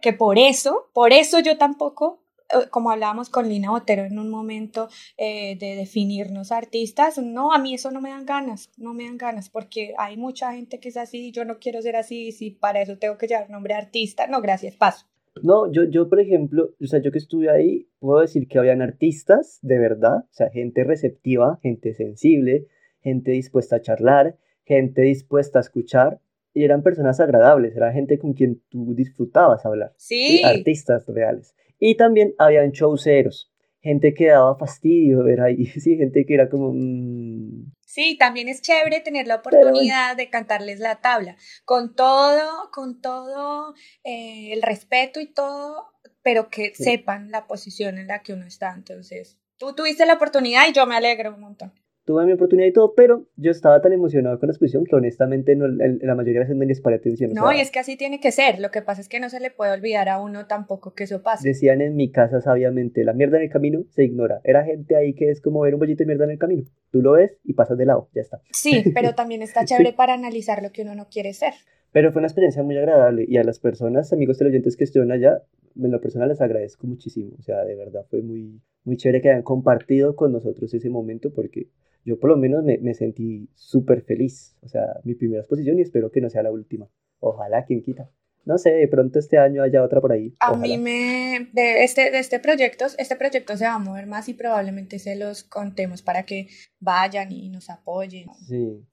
que 0.00 0.12
por 0.12 0.38
eso, 0.38 0.90
por 0.92 1.12
eso 1.12 1.40
yo 1.40 1.56
tampoco, 1.58 2.21
como 2.70 2.90
hablábamos 2.90 3.28
con 3.28 3.48
Lina 3.48 3.70
Botero 3.70 4.04
en 4.04 4.18
un 4.18 4.30
momento 4.30 4.88
eh, 5.16 5.56
de 5.58 5.76
definirnos 5.76 6.52
artistas, 6.52 7.18
no, 7.18 7.52
a 7.52 7.58
mí 7.58 7.74
eso 7.74 7.90
no 7.90 8.00
me 8.00 8.10
dan 8.10 8.26
ganas, 8.26 8.70
no 8.76 8.94
me 8.94 9.04
dan 9.04 9.18
ganas, 9.18 9.48
porque 9.48 9.94
hay 9.98 10.16
mucha 10.16 10.52
gente 10.52 10.80
que 10.80 10.88
es 10.88 10.96
así, 10.96 11.32
yo 11.32 11.44
no 11.44 11.58
quiero 11.58 11.82
ser 11.82 11.96
así, 11.96 12.28
y 12.28 12.32
si 12.32 12.50
para 12.50 12.82
eso 12.82 12.98
tengo 12.98 13.18
que 13.18 13.26
llevar 13.26 13.50
nombre 13.50 13.74
artista, 13.74 14.26
no, 14.26 14.40
gracias, 14.40 14.76
paso. 14.76 15.06
No, 15.42 15.72
yo, 15.72 15.84
yo, 15.84 16.08
por 16.08 16.20
ejemplo, 16.20 16.74
o 16.80 16.86
sea, 16.86 17.00
yo 17.00 17.10
que 17.10 17.18
estuve 17.18 17.50
ahí, 17.50 17.88
puedo 17.98 18.20
decir 18.20 18.46
que 18.48 18.58
habían 18.58 18.82
artistas 18.82 19.58
de 19.62 19.78
verdad, 19.78 20.24
o 20.30 20.32
sea, 20.32 20.50
gente 20.50 20.84
receptiva, 20.84 21.58
gente 21.62 21.94
sensible, 21.94 22.66
gente 23.00 23.30
dispuesta 23.30 23.76
a 23.76 23.80
charlar, 23.80 24.36
gente 24.64 25.02
dispuesta 25.02 25.58
a 25.58 25.62
escuchar, 25.62 26.20
y 26.54 26.64
eran 26.64 26.82
personas 26.82 27.18
agradables, 27.18 27.74
era 27.74 27.92
gente 27.92 28.18
con 28.18 28.34
quien 28.34 28.62
tú 28.68 28.94
disfrutabas 28.94 29.64
hablar, 29.64 29.94
¿sí? 29.96 30.38
Sí, 30.38 30.42
Artistas 30.44 31.06
reales. 31.06 31.54
Y 31.84 31.96
también 31.96 32.32
habían 32.38 32.70
showceros, 32.70 33.50
gente 33.80 34.14
que 34.14 34.26
daba 34.28 34.56
fastidio 34.56 35.24
ver 35.24 35.40
ahí, 35.40 35.66
sí, 35.66 35.96
gente 35.96 36.24
que 36.24 36.34
era 36.34 36.48
como... 36.48 36.70
mm, 36.72 37.72
Sí, 37.84 38.16
también 38.16 38.48
es 38.48 38.62
chévere 38.62 39.00
tener 39.00 39.26
la 39.26 39.42
Pero 39.42 39.58
oportunidad 39.58 40.16
de 40.16 40.30
cantarles 40.30 40.78
la 40.78 41.00
tabla, 41.00 41.36
con 41.64 41.96
todo, 41.96 42.70
con 42.72 43.00
todo 43.00 43.74
eh, 44.04 44.52
el 44.52 44.62
respeto 44.62 45.18
y 45.20 45.26
todo, 45.26 45.92
pero 46.22 46.50
que 46.50 46.72
Sí. 46.72 46.84
sepan 46.84 47.32
la 47.32 47.48
posición 47.48 47.98
en 47.98 48.06
la 48.06 48.22
que 48.22 48.32
uno 48.32 48.46
está. 48.46 48.72
Entonces, 48.76 49.40
tú 49.58 49.74
tuviste 49.74 50.06
la 50.06 50.14
oportunidad 50.14 50.68
y 50.68 50.72
yo 50.72 50.86
me 50.86 50.94
alegro 50.94 51.34
un 51.34 51.40
montón. 51.40 51.72
Tuve 52.04 52.26
mi 52.26 52.32
oportunidad 52.32 52.68
y 52.68 52.72
todo, 52.72 52.94
pero 52.94 53.26
yo 53.36 53.50
estaba 53.50 53.80
tan 53.80 53.92
emocionado 53.92 54.38
con 54.38 54.48
la 54.48 54.52
exposición 54.52 54.84
que 54.84 54.96
honestamente 54.96 55.54
no, 55.56 55.66
la 55.68 56.14
mayoría 56.14 56.40
de 56.40 56.46
veces 56.46 56.56
no 56.56 56.64
les 56.64 56.80
paré 56.80 56.96
atención. 56.96 57.30
o 57.30 57.34
No, 57.34 57.48
sea, 57.48 57.58
y 57.58 57.60
es 57.60 57.70
que 57.70 57.78
así 57.78 57.96
tiene 57.96 58.20
que 58.20 58.32
ser. 58.32 58.58
Lo 58.60 58.70
que 58.70 58.82
pasa 58.82 59.00
es 59.00 59.08
que 59.08 59.20
no 59.20 59.28
se 59.28 59.40
le 59.40 59.50
puede 59.50 59.72
olvidar 59.72 60.08
a 60.08 60.20
uno 60.20 60.46
tampoco 60.46 60.94
que 60.94 61.04
eso 61.04 61.22
pasa. 61.22 61.42
Decían 61.44 61.80
en 61.80 61.94
mi 61.96 62.10
casa 62.10 62.40
sabiamente, 62.40 63.04
la 63.04 63.12
mierda 63.12 63.36
en 63.36 63.44
el 63.44 63.50
camino 63.50 63.84
se 63.90 64.04
ignora. 64.04 64.40
Era 64.44 64.64
gente 64.64 64.96
ahí 64.96 65.14
que 65.14 65.30
es 65.30 65.40
como 65.40 65.60
ver 65.60 65.74
un 65.74 65.80
bollito 65.80 66.02
de 66.02 66.06
mierda 66.06 66.24
en 66.24 66.32
el 66.32 66.38
camino. 66.38 66.64
Tú 66.90 67.02
lo 67.02 67.12
ves 67.12 67.38
y 67.44 67.54
pasas 67.54 67.78
de 67.78 67.86
lado, 67.86 68.08
ya 68.14 68.22
está. 68.22 68.40
Sí, 68.52 68.84
pero 68.94 69.12
también 69.14 69.42
está 69.42 69.64
chévere 69.64 69.92
para 69.92 70.14
analizar 70.14 70.62
lo 70.62 70.72
que 70.72 70.82
uno 70.82 70.94
no 70.94 71.08
quiere 71.08 71.32
ser. 71.32 71.54
Pero 71.92 72.10
fue 72.10 72.20
una 72.20 72.26
experiencia 72.26 72.62
muy 72.62 72.76
agradable 72.78 73.24
y 73.28 73.36
a 73.36 73.44
las 73.44 73.58
personas, 73.58 74.12
amigos 74.12 74.38
teleoyentes 74.38 74.76
que 74.76 74.84
estuvieron 74.84 75.12
allá, 75.12 75.42
en 75.76 75.90
lo 75.90 76.00
personal 76.00 76.28
les 76.28 76.40
agradezco 76.40 76.86
muchísimo. 76.86 77.32
O 77.38 77.42
sea, 77.42 77.64
de 77.64 77.74
verdad 77.74 78.06
fue 78.08 78.22
muy, 78.22 78.62
muy 78.84 78.96
chévere 78.96 79.20
que 79.20 79.30
hayan 79.30 79.42
compartido 79.42 80.16
con 80.16 80.32
nosotros 80.32 80.72
ese 80.72 80.88
momento 80.88 81.32
porque 81.32 81.68
yo 82.04 82.18
por 82.18 82.30
lo 82.30 82.36
menos 82.36 82.64
me, 82.64 82.78
me 82.78 82.94
sentí 82.94 83.48
súper 83.54 84.02
feliz. 84.02 84.56
O 84.62 84.68
sea, 84.68 85.00
mi 85.04 85.14
primera 85.14 85.40
exposición 85.42 85.78
y 85.78 85.82
espero 85.82 86.10
que 86.10 86.20
no 86.20 86.30
sea 86.30 86.42
la 86.42 86.50
última. 86.50 86.88
Ojalá, 87.20 87.64
quien 87.66 87.82
quita. 87.82 88.10
No 88.44 88.58
sé, 88.58 88.70
de 88.70 88.88
pronto 88.88 89.18
este 89.18 89.38
año 89.38 89.62
haya 89.62 89.84
otra 89.84 90.00
por 90.00 90.12
ahí. 90.12 90.34
A 90.40 90.50
Ojalá. 90.50 90.62
mí 90.62 90.78
me, 90.78 91.50
de 91.52 91.84
este, 91.84 92.10
de 92.10 92.18
este 92.18 92.40
proyecto, 92.40 92.86
este 92.98 93.14
proyecto 93.14 93.56
se 93.56 93.64
va 93.64 93.74
a 93.74 93.78
mover 93.78 94.06
más 94.06 94.28
y 94.28 94.34
probablemente 94.34 94.98
se 94.98 95.14
los 95.14 95.44
contemos 95.44 96.02
para 96.02 96.24
que 96.24 96.48
vayan 96.80 97.30
y 97.30 97.50
nos 97.50 97.70
apoyen. 97.70 98.26
Sí. 98.48 98.84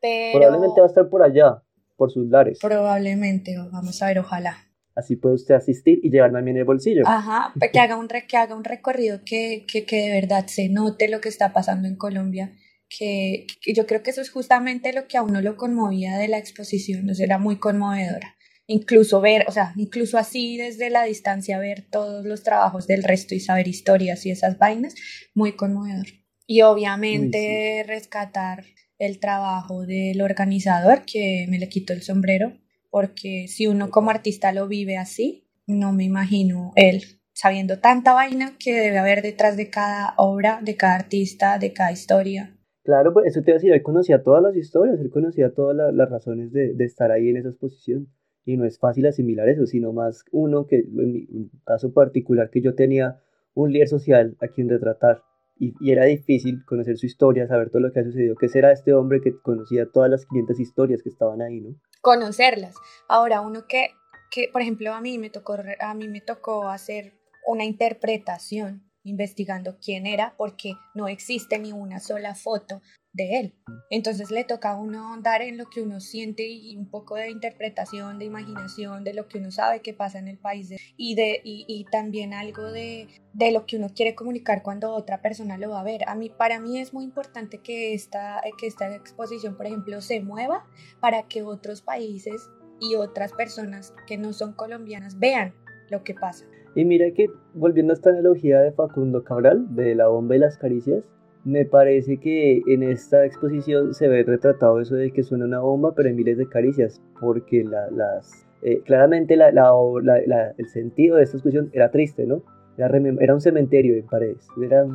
Pero 0.00 0.40
Probablemente 0.40 0.80
va 0.80 0.86
a 0.86 0.88
estar 0.88 1.08
por 1.08 1.22
allá, 1.22 1.62
por 2.00 2.10
sus 2.10 2.26
lares. 2.30 2.58
probablemente, 2.60 3.56
vamos 3.70 4.00
a 4.02 4.06
ver, 4.06 4.18
ojalá. 4.20 4.54
Así 4.94 5.16
puede 5.16 5.34
usted 5.34 5.54
asistir 5.54 6.00
y 6.02 6.10
llevarme 6.10 6.38
a 6.38 6.42
mí 6.42 6.50
en 6.50 6.56
el 6.56 6.64
bolsillo. 6.64 7.02
Ajá, 7.06 7.52
pe- 7.60 7.70
que 7.70 7.78
haga 7.78 7.96
un, 7.96 8.08
que 8.08 8.36
haga 8.36 8.54
un 8.56 8.64
recorrido 8.64 9.20
que, 9.24 9.64
que, 9.70 9.84
que 9.84 9.96
de 10.06 10.12
verdad 10.20 10.46
se 10.46 10.68
note 10.70 11.08
lo 11.08 11.20
que 11.20 11.28
está 11.28 11.52
pasando 11.52 11.86
en 11.88 11.96
Colombia. 11.96 12.52
Que, 12.88 13.46
que 13.62 13.72
yo 13.74 13.86
creo 13.86 14.02
que 14.02 14.10
eso 14.10 14.20
es 14.22 14.30
justamente 14.30 14.92
lo 14.92 15.06
que 15.06 15.16
a 15.18 15.22
uno 15.22 15.40
lo 15.42 15.56
conmovía 15.56 16.16
de 16.18 16.26
la 16.26 16.38
exposición, 16.38 17.08
o 17.08 17.14
sea, 17.14 17.24
era 17.26 17.38
muy 17.38 17.56
conmovedora. 17.58 18.34
Incluso 18.66 19.20
ver, 19.20 19.44
o 19.46 19.52
sea, 19.52 19.72
incluso 19.76 20.16
así 20.18 20.56
desde 20.56 20.90
la 20.90 21.04
distancia 21.04 21.58
ver 21.58 21.86
todos 21.90 22.24
los 22.24 22.42
trabajos 22.42 22.86
del 22.86 23.02
resto 23.04 23.34
y 23.34 23.40
saber 23.40 23.68
historias 23.68 24.24
y 24.26 24.30
esas 24.32 24.58
vainas, 24.58 24.94
muy 25.34 25.52
conmovedor. 25.52 26.06
Y 26.46 26.62
obviamente 26.62 27.84
rescatar 27.86 28.64
el 29.00 29.18
trabajo 29.18 29.84
del 29.84 30.22
organizador, 30.22 31.02
que 31.04 31.46
me 31.48 31.58
le 31.58 31.68
quito 31.68 31.92
el 31.92 32.02
sombrero, 32.02 32.52
porque 32.90 33.46
si 33.48 33.66
uno 33.66 33.90
como 33.90 34.10
artista 34.10 34.52
lo 34.52 34.68
vive 34.68 34.96
así, 34.96 35.48
no 35.66 35.92
me 35.92 36.04
imagino 36.04 36.70
él 36.76 37.02
sabiendo 37.32 37.78
tanta 37.78 38.12
vaina 38.12 38.56
que 38.58 38.74
debe 38.74 38.98
haber 38.98 39.22
detrás 39.22 39.56
de 39.56 39.70
cada 39.70 40.12
obra, 40.18 40.60
de 40.62 40.76
cada 40.76 40.96
artista, 40.96 41.58
de 41.58 41.72
cada 41.72 41.90
historia. 41.90 42.54
Claro, 42.82 43.14
pues 43.14 43.26
eso 43.28 43.42
te 43.42 43.50
iba 43.50 43.54
a 43.56 43.58
decir, 43.58 43.72
él 43.72 43.82
conocía 43.82 44.22
todas 44.22 44.42
las 44.42 44.54
historias, 44.56 45.00
él 45.00 45.10
conocía 45.10 45.54
todas 45.54 45.74
la- 45.76 45.90
las 45.92 46.10
razones 46.10 46.52
de, 46.52 46.74
de 46.74 46.84
estar 46.84 47.10
ahí 47.10 47.30
en 47.30 47.38
esa 47.38 47.48
exposición. 47.48 48.08
Y 48.44 48.56
no 48.56 48.64
es 48.66 48.78
fácil 48.78 49.06
asimilar 49.06 49.48
eso, 49.48 49.66
sino 49.66 49.92
más 49.92 50.24
uno 50.32 50.66
que, 50.66 50.76
en 50.80 51.12
mi 51.12 51.26
caso 51.64 51.92
particular, 51.92 52.50
que 52.50 52.60
yo 52.60 52.74
tenía 52.74 53.20
un 53.54 53.72
líder 53.72 53.88
social 53.88 54.36
a 54.40 54.48
quien 54.48 54.68
retratar. 54.68 55.22
Y, 55.60 55.74
era 55.92 56.06
difícil 56.06 56.64
conocer 56.64 56.96
su 56.96 57.06
historia, 57.06 57.46
saber 57.46 57.70
todo 57.70 57.82
lo 57.82 57.92
que 57.92 58.00
ha 58.00 58.04
sucedido. 58.04 58.34
¿Qué 58.34 58.48
será 58.48 58.72
este 58.72 58.94
hombre 58.94 59.20
que 59.20 59.38
conocía 59.42 59.86
todas 59.92 60.10
las 60.10 60.24
500 60.24 60.58
historias 60.58 61.02
que 61.02 61.10
estaban 61.10 61.42
ahí, 61.42 61.60
no? 61.60 61.76
Conocerlas. 62.00 62.74
Ahora, 63.08 63.42
uno 63.42 63.66
que, 63.68 63.90
que, 64.30 64.48
por 64.50 64.62
ejemplo, 64.62 64.92
a 64.94 65.02
mí 65.02 65.18
me 65.18 65.28
tocó, 65.28 65.56
a 65.80 65.94
mí 65.94 66.08
me 66.08 66.22
tocó 66.22 66.68
hacer 66.68 67.12
una 67.46 67.64
interpretación 67.64 68.90
investigando 69.04 69.76
quién 69.84 70.06
era 70.06 70.34
porque 70.36 70.72
no 70.94 71.08
existe 71.08 71.58
ni 71.58 71.72
una 71.72 72.00
sola 72.00 72.34
foto 72.34 72.80
de 73.12 73.40
él. 73.40 73.54
Entonces 73.90 74.30
le 74.30 74.44
toca 74.44 74.70
a 74.70 74.76
uno 74.76 75.16
dar 75.20 75.42
en 75.42 75.58
lo 75.58 75.66
que 75.66 75.82
uno 75.82 76.00
siente 76.00 76.46
y 76.46 76.76
un 76.76 76.88
poco 76.88 77.16
de 77.16 77.30
interpretación, 77.30 78.18
de 78.18 78.26
imaginación, 78.26 79.04
de 79.04 79.14
lo 79.14 79.26
que 79.26 79.38
uno 79.38 79.50
sabe 79.50 79.80
que 79.80 79.94
pasa 79.94 80.18
en 80.18 80.28
el 80.28 80.38
país 80.38 80.72
y, 80.96 81.14
de, 81.14 81.40
y, 81.42 81.64
y 81.68 81.84
también 81.90 82.32
algo 82.32 82.70
de, 82.70 83.08
de 83.32 83.52
lo 83.52 83.66
que 83.66 83.76
uno 83.76 83.88
quiere 83.94 84.14
comunicar 84.14 84.62
cuando 84.62 84.92
otra 84.92 85.20
persona 85.22 85.58
lo 85.58 85.70
va 85.70 85.80
a 85.80 85.84
ver. 85.84 86.08
A 86.08 86.14
mí, 86.14 86.30
para 86.30 86.60
mí 86.60 86.78
es 86.78 86.92
muy 86.92 87.04
importante 87.04 87.58
que 87.58 87.94
esta, 87.94 88.40
que 88.58 88.66
esta 88.66 88.94
exposición, 88.94 89.56
por 89.56 89.66
ejemplo, 89.66 90.00
se 90.00 90.20
mueva 90.20 90.66
para 91.00 91.24
que 91.24 91.42
otros 91.42 91.82
países 91.82 92.48
y 92.80 92.94
otras 92.94 93.32
personas 93.32 93.92
que 94.06 94.18
no 94.18 94.32
son 94.32 94.54
colombianas 94.54 95.18
vean 95.18 95.52
lo 95.90 96.04
que 96.04 96.14
pasa. 96.14 96.46
Y 96.76 96.84
mira 96.84 97.10
que, 97.12 97.26
volviendo 97.54 97.92
a 97.92 97.94
esta 97.94 98.10
analogía 98.10 98.60
de 98.60 98.70
Facundo 98.72 99.24
Cabral, 99.24 99.74
de 99.74 99.96
la 99.96 100.06
bomba 100.06 100.36
y 100.36 100.38
las 100.38 100.56
caricias, 100.56 101.04
me 101.44 101.64
parece 101.64 102.18
que 102.18 102.62
en 102.66 102.82
esta 102.82 103.24
exposición 103.24 103.94
se 103.94 104.08
ve 104.08 104.22
retratado 104.24 104.80
eso 104.80 104.94
de 104.94 105.10
que 105.10 105.22
suena 105.22 105.46
una 105.46 105.60
bomba, 105.60 105.94
pero 105.94 106.08
hay 106.08 106.14
miles 106.14 106.38
de 106.38 106.48
caricias, 106.48 107.00
porque 107.20 107.64
la- 107.64 107.90
las, 107.90 108.46
eh, 108.62 108.82
claramente 108.84 109.36
la- 109.36 109.50
la- 109.50 109.72
la- 110.02 110.20
la- 110.26 110.54
el 110.58 110.66
sentido 110.68 111.16
de 111.16 111.22
esta 111.22 111.36
exposición 111.38 111.70
era 111.72 111.90
triste, 111.90 112.26
¿no? 112.26 112.42
Era, 112.76 113.34
un 113.34 113.40
cementerio 113.40 113.94
en 113.96 114.06
paredes, 114.06 114.46
era 114.62 114.86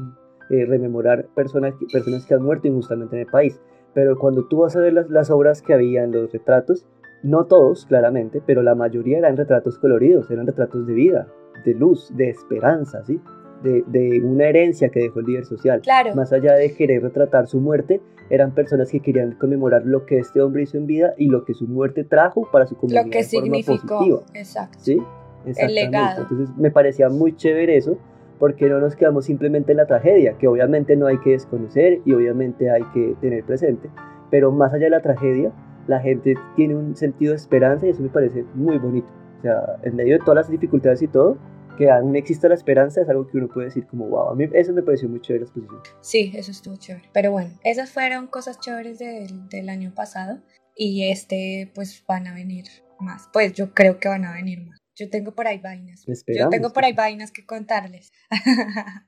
eh, 0.52 0.66
rememorar 0.66 1.26
personas, 1.36 1.74
personas 1.92 2.26
que 2.28 2.36
han 2.36 2.44
muerto 2.44 2.68
injustamente 2.68 3.16
en 3.16 3.22
el 3.22 3.28
país. 3.28 3.60
Pero 3.96 4.18
cuando 4.18 4.48
tú 4.48 4.60
vas 4.60 4.76
a 4.76 4.80
ver 4.80 4.94
las 4.94 5.32
obras 5.32 5.64
que 5.64 5.74
había 5.74 6.04
en 6.04 6.12
los 6.12 6.32
retratos, 6.32 6.86
no 7.24 7.46
todos, 7.46 7.88
claramente, 7.88 8.42
pero 8.46 8.62
la 8.62 8.76
mayoría 8.76 9.18
eran 9.18 9.38
retratos 9.38 9.80
coloridos, 9.80 10.30
eran 10.30 10.46
retratos 10.46 10.86
de 10.86 10.94
vida, 10.94 11.28
de 11.64 11.74
luz, 11.74 12.16
de 12.16 12.30
esperanza, 12.30 13.04
¿sí? 13.06 13.20
De, 13.66 13.84
de 13.88 14.22
una 14.22 14.48
herencia 14.48 14.90
que 14.90 15.00
dejó 15.00 15.22
el 15.22 15.26
líder 15.26 15.46
social. 15.46 15.82
Claro. 15.82 16.14
Más 16.14 16.32
allá 16.32 16.54
de 16.54 16.72
querer 16.76 17.02
retratar 17.02 17.48
su 17.48 17.60
muerte, 17.60 18.00
eran 18.30 18.54
personas 18.54 18.92
que 18.92 19.00
querían 19.00 19.32
conmemorar 19.32 19.84
lo 19.86 20.06
que 20.06 20.20
este 20.20 20.40
hombre 20.42 20.64
hizo 20.64 20.78
en 20.78 20.86
vida 20.86 21.16
y 21.18 21.28
lo 21.28 21.46
que 21.46 21.54
su 21.54 21.68
muerte 21.68 22.04
trajo 22.04 22.48
para 22.52 22.68
su 22.68 22.76
comunidad 22.76 23.06
Lo 23.06 23.12
que 23.12 23.18
de 23.20 23.24
significó. 23.24 24.24
Exacto. 24.34 24.78
¿sí? 24.80 25.02
Exactamente. 25.46 25.86
legado. 25.86 26.22
Entonces 26.22 26.56
me 26.58 26.72
parecía 26.72 27.10
muy 27.10 27.36
chévere 27.36 27.76
eso, 27.76 27.98
porque 28.40 28.68
no 28.68 28.80
nos 28.80 28.96
quedamos 28.96 29.26
simplemente 29.26 29.72
en 29.72 29.78
la 29.78 29.86
tragedia, 29.86 30.38
que 30.38 30.48
obviamente 30.48 30.96
no 30.96 31.08
hay 31.08 31.20
que 31.20 31.32
desconocer 31.32 32.02
y 32.06 32.14
obviamente 32.14 32.70
hay 32.70 32.84
que 32.94 33.16
tener 33.22 33.44
presente, 33.44 33.90
pero 34.30 34.52
más 34.52 34.74
allá 34.74 34.86
de 34.86 34.90
la 34.92 35.02
tragedia, 35.02 35.52
la 35.88 36.00
gente 36.00 36.36
tiene 36.56 36.76
un 36.76 36.96
sentido 36.96 37.32
de 37.32 37.38
esperanza 37.38 37.86
y 37.86 37.92
eso 37.92 38.02
me 38.02 38.10
parece 38.10 38.44
muy 38.56 38.78
bonito. 38.78 39.08
O 39.40 39.42
sea, 39.42 39.78
en 39.84 39.96
medio 39.96 40.14
de 40.14 40.20
todas 40.20 40.36
las 40.36 40.50
dificultades 40.50 41.02
y 41.02 41.08
todo, 41.08 41.38
que 41.76 41.90
aún 41.90 42.16
exista 42.16 42.48
la 42.48 42.56
esperanza 42.56 43.02
es 43.02 43.10
algo 43.10 43.28
que 43.28 43.38
uno 43.38 43.48
puede 43.48 43.68
decir 43.68 43.86
como, 43.88 44.08
wow, 44.08 44.30
a 44.30 44.36
mí 44.36 44.48
eso 44.54 44.74
me 44.74 44.82
pareció 44.84 45.08
muy 45.10 45.22
chévere 45.22 45.46
la 45.46 45.46
exposición. 45.46 45.82
Sí, 46.02 46.32
eso 46.36 46.52
estuvo 46.52 46.76
chévere. 46.78 47.10
Pero 47.14 47.32
bueno, 47.32 47.52
esas 47.64 47.92
fueron 47.92 48.28
cosas 48.28 48.60
chéveres 48.60 49.00
del, 49.00 49.48
del 49.50 49.70
año 49.70 49.94
pasado 49.96 50.42
y 50.76 51.10
este 51.10 51.72
pues 51.76 52.04
van 52.08 52.28
a 52.28 52.34
venir 52.34 52.66
más. 53.00 53.30
Pues 53.34 53.54
yo 53.54 53.74
creo 53.74 54.00
que 54.00 54.08
van 54.08 54.26
a 54.26 54.34
venir 54.34 54.66
más. 54.66 54.80
Yo 54.96 55.10
tengo 55.10 55.34
por 55.36 55.48
ahí 55.48 55.60
vainas. 55.60 56.06
Yo 56.06 56.14
Esperamos. 56.14 56.52
tengo 56.52 56.72
por 56.72 56.86
ahí 56.86 56.94
vainas 56.94 57.32
que 57.32 57.46
contarles. 57.46 58.12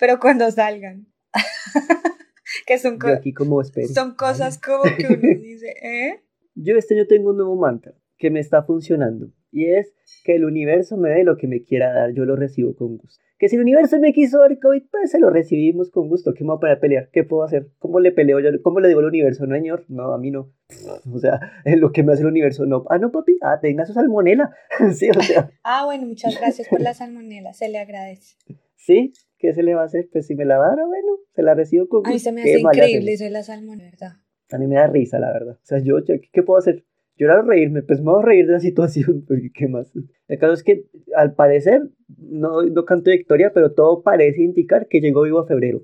Pero 0.00 0.18
cuando 0.18 0.50
salgan. 0.50 1.06
que 2.66 2.78
son, 2.78 2.98
co- 2.98 3.08
Yo 3.08 3.14
aquí 3.14 3.32
como 3.32 3.62
son 3.64 4.14
cosas 4.14 4.58
como 4.58 4.82
que 4.84 5.06
uno 5.06 5.18
dice, 5.42 5.74
¿eh? 5.82 6.24
Yo 6.54 6.76
este 6.76 6.94
año 6.94 7.06
tengo 7.06 7.30
un 7.30 7.36
nuevo 7.36 7.56
mantra 7.56 7.94
que 8.16 8.30
me 8.30 8.40
está 8.40 8.62
funcionando 8.64 9.30
y 9.50 9.66
es 9.66 9.94
que 10.24 10.36
el 10.36 10.44
universo 10.44 10.96
me 10.96 11.10
dé 11.10 11.24
lo 11.24 11.36
que 11.36 11.46
me 11.46 11.62
quiera 11.62 11.92
dar, 11.92 12.12
yo 12.12 12.24
lo 12.24 12.36
recibo 12.36 12.74
con 12.74 12.96
gusto. 12.98 13.22
Que 13.38 13.48
si 13.48 13.54
el 13.54 13.62
universo 13.62 14.00
me 14.00 14.12
quiso 14.12 14.40
dar 14.40 14.58
COVID, 14.58 14.82
pues 14.90 15.12
se 15.12 15.20
lo 15.20 15.30
recibimos 15.30 15.90
con 15.90 16.08
gusto. 16.08 16.34
¿Qué 16.34 16.42
me 16.42 16.56
voy 16.56 16.70
a 16.70 16.80
pelear? 16.80 17.08
¿Qué 17.12 17.22
puedo 17.22 17.44
hacer? 17.44 17.68
¿Cómo 17.78 18.00
le 18.00 18.10
peleo 18.10 18.40
yo? 18.40 18.50
¿Cómo 18.62 18.80
le 18.80 18.88
digo 18.88 18.98
al 18.98 19.06
universo? 19.06 19.46
No, 19.46 19.54
señor, 19.54 19.84
no, 19.88 20.12
a 20.12 20.18
mí 20.18 20.32
no. 20.32 20.52
O 21.14 21.18
sea, 21.20 21.38
es 21.64 21.76
lo 21.80 21.92
que 21.92 22.02
me 22.02 22.12
hace 22.12 22.22
el 22.22 22.28
universo, 22.28 22.66
no. 22.66 22.84
Ah, 22.90 22.98
no, 22.98 23.12
papi, 23.12 23.38
ah, 23.42 23.60
tenga 23.60 23.86
su 23.86 23.92
salmonela. 23.92 24.50
sí, 24.92 25.08
o 25.10 25.22
sea, 25.22 25.50
Ah, 25.62 25.84
bueno, 25.84 26.06
muchas 26.06 26.36
gracias 26.38 26.68
por 26.68 26.80
la 26.80 26.94
salmonela, 26.94 27.52
se 27.52 27.68
le 27.68 27.78
agradece. 27.78 28.34
sí, 28.74 29.12
¿qué 29.38 29.54
se 29.54 29.62
le 29.62 29.74
va 29.76 29.82
a 29.82 29.84
hacer? 29.84 30.08
Pues 30.10 30.26
si 30.26 30.34
me 30.34 30.44
la 30.44 30.58
va 30.58 30.66
a 30.66 30.68
dar, 30.70 30.86
bueno, 30.86 31.18
se 31.32 31.42
la 31.42 31.54
recibo 31.54 31.86
con 31.88 32.00
gusto. 32.00 32.10
A 32.10 32.12
mí 32.12 32.18
se 32.18 32.32
me 32.32 32.42
¿Qué 32.42 32.50
hace 32.54 32.60
increíble 32.60 33.12
eso 33.12 33.22
de 33.24 33.30
la 33.30 33.44
salmonela, 33.44 33.90
¿verdad? 33.90 34.12
A 34.50 34.58
mí 34.58 34.66
me 34.66 34.74
da 34.76 34.86
risa, 34.88 35.20
la 35.20 35.30
verdad. 35.32 35.54
O 35.62 35.64
sea, 35.66 35.78
yo, 35.78 35.98
yo, 36.04 36.14
¿qué 36.32 36.42
puedo 36.42 36.58
hacer? 36.58 36.84
Llorar 37.18 37.40
o 37.40 37.42
reírme, 37.42 37.82
pues 37.82 37.98
me 38.00 38.12
voy 38.12 38.22
a 38.22 38.26
reír 38.26 38.46
de 38.46 38.52
la 38.52 38.60
situación, 38.60 39.24
porque 39.28 39.50
qué 39.52 39.68
más. 39.68 39.92
El 40.28 40.38
caso 40.38 40.52
es 40.52 40.62
que, 40.62 40.84
al 41.16 41.34
parecer, 41.34 41.82
no, 42.16 42.62
no 42.62 42.84
canto 42.84 43.10
victoria, 43.10 43.52
pero 43.52 43.72
todo 43.74 44.02
parece 44.02 44.42
indicar 44.42 44.86
que 44.88 45.00
llegó 45.00 45.22
vivo 45.22 45.40
a 45.40 45.46
febrero. 45.46 45.82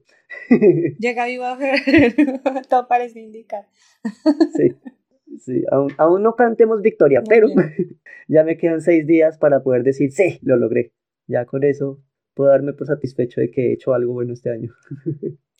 Llega 0.98 1.26
vivo 1.26 1.44
a 1.44 1.56
ver, 1.56 1.80
todo 2.70 2.86
parece 2.88 3.20
indicar. 3.20 3.66
sí, 4.56 4.72
sí, 5.38 5.62
aún, 5.70 5.90
aún 5.98 6.22
no 6.22 6.34
cantemos 6.34 6.82
victoria, 6.82 7.20
Muy 7.20 7.28
pero 7.28 7.48
bien. 7.48 7.98
ya 8.28 8.44
me 8.44 8.56
quedan 8.56 8.80
seis 8.80 9.06
días 9.06 9.38
para 9.38 9.62
poder 9.62 9.82
decir, 9.82 10.12
sí, 10.12 10.38
lo 10.42 10.56
logré. 10.56 10.92
Ya 11.26 11.44
con 11.46 11.64
eso 11.64 12.00
puedo 12.34 12.50
darme 12.50 12.72
por 12.72 12.86
satisfecho 12.86 13.40
de 13.40 13.50
que 13.50 13.70
he 13.70 13.72
hecho 13.74 13.94
algo 13.94 14.12
bueno 14.12 14.32
este 14.32 14.50
año. 14.50 14.72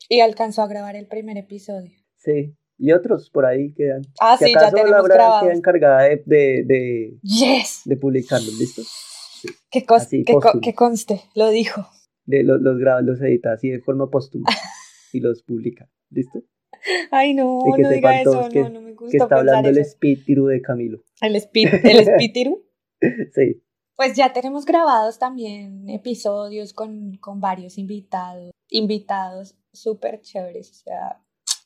Y 0.09 0.21
alcanzó 0.21 0.63
a 0.63 0.69
grabar 0.69 0.97
el 0.97 1.07
primer 1.07 1.37
episodio. 1.39 1.93
Sí, 2.17 2.55
y 2.79 2.93
otros 2.93 3.31
por 3.31 3.47
ahí 3.47 3.73
quedan. 3.75 4.03
Ah, 4.21 4.37
sí, 4.39 4.53
ya 4.53 4.59
acaso 4.59 4.73
tenemos 4.77 4.91
Laura 4.93 5.15
grabados. 5.15 5.43
queda 5.45 5.55
encargada 5.55 6.03
de, 6.03 6.23
de, 6.27 6.65
de, 6.67 7.19
Yes. 7.23 7.83
de 7.85 7.97
publicarlos, 7.97 8.55
¿listos? 8.59 8.89
Que, 9.71 9.85
cos- 9.85 10.03
Así, 10.03 10.25
que, 10.25 10.35
co- 10.35 10.61
que 10.61 10.75
conste, 10.75 11.23
lo 11.35 11.51
dijo. 11.51 11.87
de 12.25 12.43
los, 12.43 12.61
los 12.61 12.79
graba, 12.79 13.03
los 13.03 13.21
edita 13.21 13.53
así 13.53 13.69
de 13.69 13.81
forma 13.81 14.09
póstuma 14.11 14.47
y 15.13 15.21
los 15.21 15.43
publica. 15.43 15.89
¿Listo? 16.11 16.43
Ay, 17.11 17.35
no, 17.35 17.61
Y 17.67 17.73
que 17.77 17.83
no 17.83 17.91
diga 17.91 18.21
eso, 18.21 18.49
que, 18.51 18.61
no, 18.63 18.69
no 18.71 18.81
me 18.81 18.93
gusta 18.93 19.11
que 19.11 19.17
está 19.19 19.37
hablando 19.37 19.69
el 19.69 19.79
eso. 19.79 19.89
espíritu 19.91 20.47
de 20.47 20.61
Camilo. 20.63 20.99
El, 21.21 21.31
el 21.31 21.37
espíritu. 21.37 22.65
Sí, 23.35 23.63
Pues 23.97 24.17
ya 24.17 24.33
tenemos 24.33 24.65
grabados 24.65 25.19
también 25.19 25.89
episodios 25.91 26.73
con, 26.73 27.17
con 27.19 27.41
varios 27.41 27.77
invitados, 27.77 28.51
invitados 28.71 29.57
súper 29.73 30.21
chéveres, 30.23 30.71
o 30.71 30.75
sea, 30.75 31.21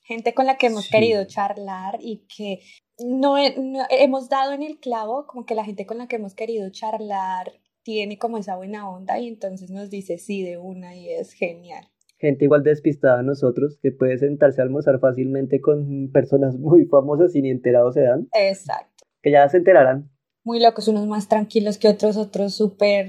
gente 0.09 0.35
con 0.35 0.47
la 0.47 0.57
que 0.57 0.67
hemos 0.69 0.87
Sí. 0.87 0.91
querido 0.91 1.25
charlar 1.27 1.99
y 2.01 2.25
que 2.35 2.61
no, 2.99 3.37
no- 3.61 3.85
hemos 3.91 4.29
dado 4.29 4.53
en 4.53 4.63
el 4.65 4.81
clavo, 4.81 5.27
como 5.29 5.45
que 5.47 5.55
la 5.55 5.65
gente 5.65 5.87
con 5.87 5.99
la 5.99 6.09
que 6.09 6.17
hemos 6.17 6.35
querido 6.35 6.69
charlar 6.71 7.53
tiene 7.85 8.19
como 8.19 8.39
esa 8.39 8.57
buena 8.57 8.91
onda 8.91 9.19
y 9.21 9.29
entonces 9.29 9.71
nos 9.71 9.89
dice 9.91 10.19
sí 10.19 10.43
de 10.43 10.59
una 10.59 10.97
y 10.97 11.11
es 11.11 11.33
genial. 11.35 11.87
gente 12.21 12.47
igual 12.47 12.65
despistada 12.65 13.21
a 13.21 13.23
nosotros 13.23 13.79
que 13.81 13.93
puede 13.93 14.19
sentarse 14.19 14.61
a 14.61 14.65
almorzar 14.65 14.99
fácilmente 14.99 15.61
con 15.61 16.11
personas 16.11 16.57
muy 16.59 16.85
famosas 16.87 17.37
y 17.37 17.43
ni 17.43 17.51
enterados 17.51 17.95
se 17.95 18.01
dan, 18.03 18.27
Exacto. 18.35 19.05
que 19.23 19.31
ya 19.31 19.49
se 19.49 19.59
enterarán. 19.59 20.11
Muy 20.43 20.59
locos, 20.61 20.89
unos 20.89 21.07
más 21.07 21.29
tranquilos 21.29 21.79
que 21.79 21.87
otros, 21.87 22.17
otros 22.17 22.55
súper 22.57 23.07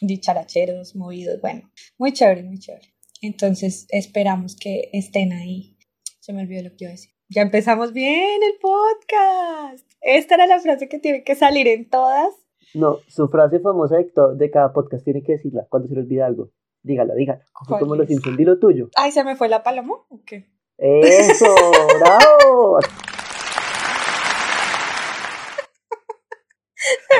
dicharacheros, 0.00 0.96
movidos, 0.96 1.40
bueno, 1.40 1.70
muy 1.98 2.12
chévere, 2.12 2.42
muy 2.42 2.58
chévere. 2.58 2.88
Entonces 3.22 3.86
esperamos 3.90 4.56
que 4.56 4.90
estén 4.92 5.32
ahí. 5.32 5.76
Se 6.20 6.32
me 6.32 6.42
olvidó 6.42 6.62
lo 6.62 6.70
que 6.70 6.84
iba 6.84 6.90
a 6.90 6.92
decir. 6.92 7.12
Ya 7.28 7.42
empezamos 7.42 7.92
bien 7.92 8.40
el 8.42 8.58
podcast. 8.60 9.88
Esta 10.00 10.34
era 10.36 10.46
la 10.46 10.60
frase 10.60 10.88
que 10.88 10.98
tiene 10.98 11.24
que 11.24 11.34
salir 11.34 11.66
en 11.68 11.88
todas. 11.88 12.28
No, 12.74 12.98
su 13.08 13.28
frase 13.28 13.60
famosa 13.60 13.96
de, 13.96 14.04
to- 14.04 14.34
de 14.34 14.50
cada 14.50 14.72
podcast 14.72 15.04
tiene 15.04 15.22
que 15.22 15.32
decirla 15.32 15.66
cuando 15.68 15.88
se 15.88 15.94
le 15.94 16.00
olvida 16.00 16.26
algo. 16.26 16.50
Dígala, 16.82 17.14
dígala. 17.14 17.40
Así 17.40 17.68
¿Cuál 17.68 17.80
como 17.80 17.96
los 17.96 18.06
di 18.08 18.44
lo 18.44 18.58
tuyo. 18.58 18.90
Ay, 18.96 19.10
¿se 19.12 19.24
me 19.24 19.34
fue 19.34 19.48
la 19.48 19.62
paloma? 19.62 19.94
¿O 20.08 20.22
qué? 20.24 20.46
¡Eso! 20.78 21.46
¡Bravo! 22.00 22.78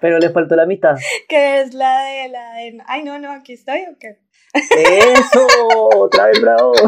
Pero 0.04 0.20
le 0.20 0.32
faltó 0.32 0.58
la 0.58 0.66
mitad. 0.66 0.98
¿Qué 1.30 1.62
es 1.62 1.74
la 1.74 2.04
de 2.04 2.28
la 2.28 2.56
de... 2.56 2.78
Ay, 2.88 3.06
no, 3.06 3.20
no, 3.20 3.32
aquí 3.32 3.54
estoy 3.54 3.84
o 3.90 3.98
qué? 3.98 4.18
¡Eso! 4.54 5.48
¡Otra 5.96 6.26
vez 6.26 6.42
bravo! 6.42 6.74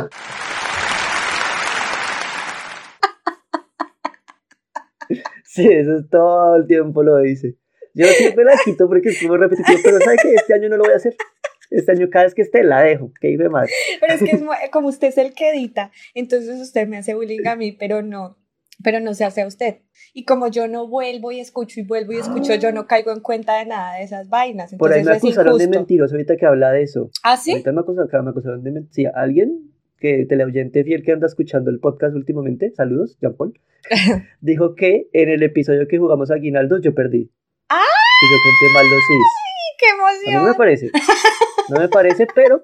Sí, 5.46 5.66
eso 5.72 5.96
es 5.96 6.10
todo 6.10 6.58
el 6.58 6.68
tiempo 6.68 7.02
lo 7.02 7.18
dice. 7.20 7.56
Yo 7.94 8.06
siempre 8.08 8.44
la 8.44 8.60
quito 8.66 8.90
porque 8.90 9.08
es 9.08 9.24
muy 9.24 9.38
repetitivo, 9.38 9.80
pero 9.82 10.00
¿sabe 10.02 10.18
qué? 10.22 10.34
Este 10.34 10.54
año 10.54 10.68
no 10.68 10.76
lo 10.76 10.84
voy 10.84 10.92
a 10.92 10.98
hacer. 10.98 11.16
Este 11.70 11.94
año 11.94 12.10
cada 12.10 12.26
vez 12.26 12.36
que 12.36 12.42
esté 12.42 12.62
la 12.62 12.82
dejo, 12.82 13.14
que 13.22 13.30
hice 13.30 13.48
más. 13.48 13.70
Pero 14.02 14.14
es 14.14 14.22
que 14.22 14.32
es 14.32 14.42
como 14.74 14.90
usted 14.90 15.08
es 15.08 15.18
el 15.18 15.34
que 15.34 15.52
edita, 15.52 15.92
entonces 16.14 16.60
usted 16.60 16.90
me 16.90 16.98
hace 16.98 17.14
bullying 17.14 17.48
a 17.48 17.56
mí, 17.56 17.72
pero 17.72 18.02
no, 18.02 18.36
pero 18.86 19.00
no 19.00 19.16
se 19.16 19.26
hace 19.26 19.42
a 19.42 19.48
usted. 19.48 19.80
Y 20.14 20.26
como 20.26 20.48
yo 20.48 20.68
no 20.68 20.88
vuelvo 20.88 21.32
y 21.32 21.40
escucho 21.40 21.80
y 21.80 21.84
vuelvo 21.84 22.14
y 22.14 22.18
escucho, 22.18 22.54
yo 22.54 22.72
no 22.72 22.86
caigo 22.86 23.12
en 23.12 23.20
cuenta 23.20 23.58
de 23.58 23.66
nada 23.66 23.98
de 23.98 24.04
esas 24.04 24.30
vainas. 24.30 24.76
Por 24.76 24.94
ahí 24.94 25.00
Entonces 25.00 25.24
me 25.24 25.30
acusaron 25.30 25.58
de 25.58 25.68
mentiroso 25.68 26.14
ahorita 26.14 26.38
que 26.38 26.46
habla 26.46 26.72
de 26.72 26.84
eso. 26.84 27.10
¿Ah, 27.24 27.36
sí? 27.36 27.52
Ahorita 27.52 27.72
me 27.72 27.82
acusaron, 27.82 28.26
me 28.26 28.30
acusaron 28.30 28.64
de 28.64 28.72
mentir. 28.72 28.94
Sí, 28.94 29.06
alguien 29.12 29.72
que 29.98 30.28
teleoyente 30.30 30.84
fiel 30.84 31.02
que 31.04 31.14
anda 31.14 31.26
escuchando 31.26 31.72
el 31.72 31.80
podcast 31.80 32.16
últimamente, 32.16 32.72
saludos, 32.76 33.18
Jean 33.20 33.36
Paul, 33.36 33.60
dijo 34.42 34.76
que 34.76 35.10
en 35.14 35.30
el 35.30 35.42
episodio 35.42 35.88
que 35.88 35.98
jugamos 35.98 36.30
a 36.30 36.36
Guinaldo 36.36 36.80
yo 36.80 36.94
perdí. 36.94 37.32
¡Ah! 37.70 37.82
Que 38.20 38.28
yo 38.28 38.38
conté 38.44 38.74
mal 38.76 38.86
los 38.88 39.00
sis. 39.00 39.18
¡Qué 39.80 39.86
A 39.90 39.96
mí 39.96 40.00
no 40.26 40.32
me 40.32 40.36
emoción! 40.36 40.58
parece. 40.58 40.92
No 41.70 41.80
me 41.80 41.90
parece, 41.90 42.28
pero 42.36 42.62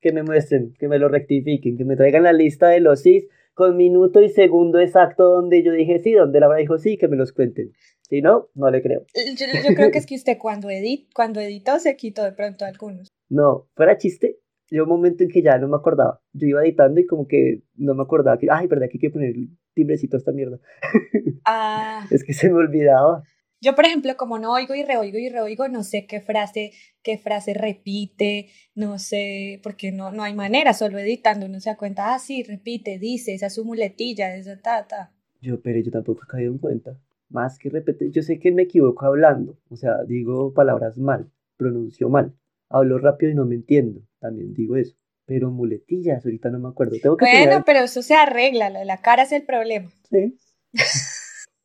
que 0.00 0.12
me 0.12 0.22
muestren, 0.22 0.72
que 0.78 0.88
me 0.88 0.98
lo 0.98 1.08
rectifiquen, 1.08 1.76
que 1.76 1.84
me 1.84 1.94
traigan 1.94 2.22
la 2.22 2.32
lista 2.32 2.68
de 2.68 2.80
los 2.80 3.02
sis 3.02 3.26
con 3.54 3.76
minuto 3.76 4.20
y 4.20 4.28
segundo 4.28 4.80
exacto 4.80 5.30
donde 5.30 5.62
yo 5.62 5.72
dije 5.72 6.00
sí, 6.00 6.12
donde 6.12 6.40
Laura 6.40 6.58
dijo 6.58 6.78
sí, 6.78 6.98
que 6.98 7.08
me 7.08 7.16
los 7.16 7.32
cuenten. 7.32 7.72
Si 8.02 8.20
no, 8.20 8.48
no 8.54 8.70
le 8.70 8.82
creo. 8.82 9.06
Yo, 9.14 9.46
yo 9.68 9.74
creo 9.74 9.90
que 9.90 9.98
es 9.98 10.06
que 10.06 10.16
usted 10.16 10.36
cuando, 10.38 10.68
edit, 10.68 11.08
cuando 11.14 11.40
editó 11.40 11.78
se 11.78 11.96
quitó 11.96 12.22
de 12.22 12.32
pronto 12.32 12.64
algunos. 12.64 13.08
No, 13.30 13.68
fuera 13.74 13.96
chiste. 13.96 14.38
Yo 14.70 14.84
un 14.84 14.88
momento 14.88 15.22
en 15.22 15.30
que 15.30 15.42
ya 15.42 15.58
no 15.58 15.68
me 15.68 15.76
acordaba. 15.76 16.20
Yo 16.32 16.46
iba 16.48 16.62
editando 16.62 17.00
y 17.00 17.06
como 17.06 17.26
que 17.26 17.62
no 17.76 17.94
me 17.94 18.02
acordaba 18.02 18.38
que, 18.38 18.48
ay, 18.50 18.66
verdad 18.66 18.86
que 18.90 18.96
hay 18.96 19.00
que 19.00 19.10
poner 19.10 19.30
el 19.30 19.48
timbrecito 19.74 20.16
a 20.16 20.18
esta 20.18 20.32
mierda. 20.32 20.58
Ah, 21.46 22.06
Es 22.10 22.24
que 22.24 22.32
se 22.32 22.48
me 22.48 22.56
olvidaba. 22.56 23.22
Yo, 23.64 23.74
por 23.74 23.86
ejemplo, 23.86 24.16
como 24.16 24.38
no 24.38 24.52
oigo 24.52 24.74
y 24.74 24.84
reoigo 24.84 25.18
y 25.18 25.28
reoigo, 25.28 25.66
no 25.68 25.82
sé 25.82 26.06
qué 26.06 26.20
frase, 26.20 26.72
qué 27.02 27.18
frase 27.18 27.54
repite, 27.54 28.48
no 28.74 28.98
sé, 28.98 29.60
porque 29.62 29.90
no, 29.90 30.12
no 30.12 30.22
hay 30.22 30.34
manera, 30.34 30.74
solo 30.74 30.98
editando 30.98 31.46
uno 31.46 31.58
se 31.60 31.70
da 31.70 31.76
cuenta, 31.76 32.14
ah, 32.14 32.18
sí, 32.18 32.42
repite, 32.42 32.98
dice, 32.98 33.34
esa 33.34 33.46
es 33.46 33.54
su 33.54 33.64
muletilla, 33.64 34.36
esa 34.36 34.60
ta, 34.60 34.86
ta. 34.86 35.12
Yo, 35.40 35.60
pero 35.60 35.80
yo 35.80 35.90
tampoco 35.90 36.22
he 36.24 36.26
caído 36.26 36.52
en 36.52 36.58
cuenta. 36.58 36.96
Más 37.30 37.58
que 37.58 37.68
repetir, 37.70 38.10
yo 38.12 38.22
sé 38.22 38.38
que 38.38 38.52
me 38.52 38.62
equivoco 38.62 39.04
hablando. 39.06 39.58
O 39.68 39.76
sea, 39.76 40.04
digo 40.06 40.52
palabras 40.54 40.98
mal, 40.98 41.30
pronuncio 41.56 42.08
mal. 42.08 42.32
Hablo 42.68 42.98
rápido 42.98 43.32
y 43.32 43.34
no 43.34 43.44
me 43.44 43.54
entiendo. 43.56 44.00
También 44.20 44.54
digo 44.54 44.76
eso. 44.76 44.94
Pero 45.26 45.50
muletillas, 45.50 46.24
ahorita 46.24 46.50
no 46.50 46.58
me 46.60 46.68
acuerdo. 46.68 46.96
Tengo 47.02 47.16
que 47.16 47.24
Bueno, 47.24 47.40
tener- 47.50 47.62
pero 47.64 47.80
eso 47.80 48.02
se 48.02 48.14
arregla, 48.14 48.68
la, 48.70 48.84
la 48.84 48.98
cara 49.00 49.22
es 49.24 49.32
el 49.32 49.42
problema. 49.42 49.90
Sí. 50.10 50.38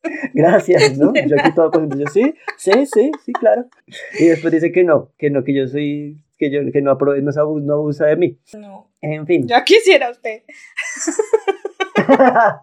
Gracias, 0.34 0.96
¿no? 0.98 1.12
Yo 1.14 1.36
aquí 1.38 1.54
todo 1.54 1.70
contento. 1.70 1.98
Yo 2.04 2.06
sí, 2.10 2.34
sí, 2.56 2.72
sí, 2.86 3.10
sí, 3.24 3.32
claro. 3.32 3.66
Y 4.18 4.26
después 4.26 4.52
dice 4.52 4.72
que 4.72 4.84
no, 4.84 5.12
que 5.18 5.30
no, 5.30 5.44
que 5.44 5.54
yo 5.54 5.66
soy, 5.68 6.16
que 6.38 6.50
yo, 6.50 6.60
que 6.72 6.80
no, 6.82 6.96
aprove- 6.96 7.22
no, 7.22 7.72
abusa 7.74 8.06
de 8.06 8.16
mí. 8.16 8.38
No, 8.58 8.90
En 9.02 9.26
fin. 9.26 9.46
ya 9.46 9.62
quisiera 9.64 10.10
usted. 10.10 10.42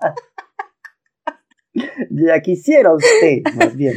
ya 2.10 2.42
quisiera 2.42 2.94
usted, 2.94 3.42
más 3.56 3.76
bien. 3.76 3.96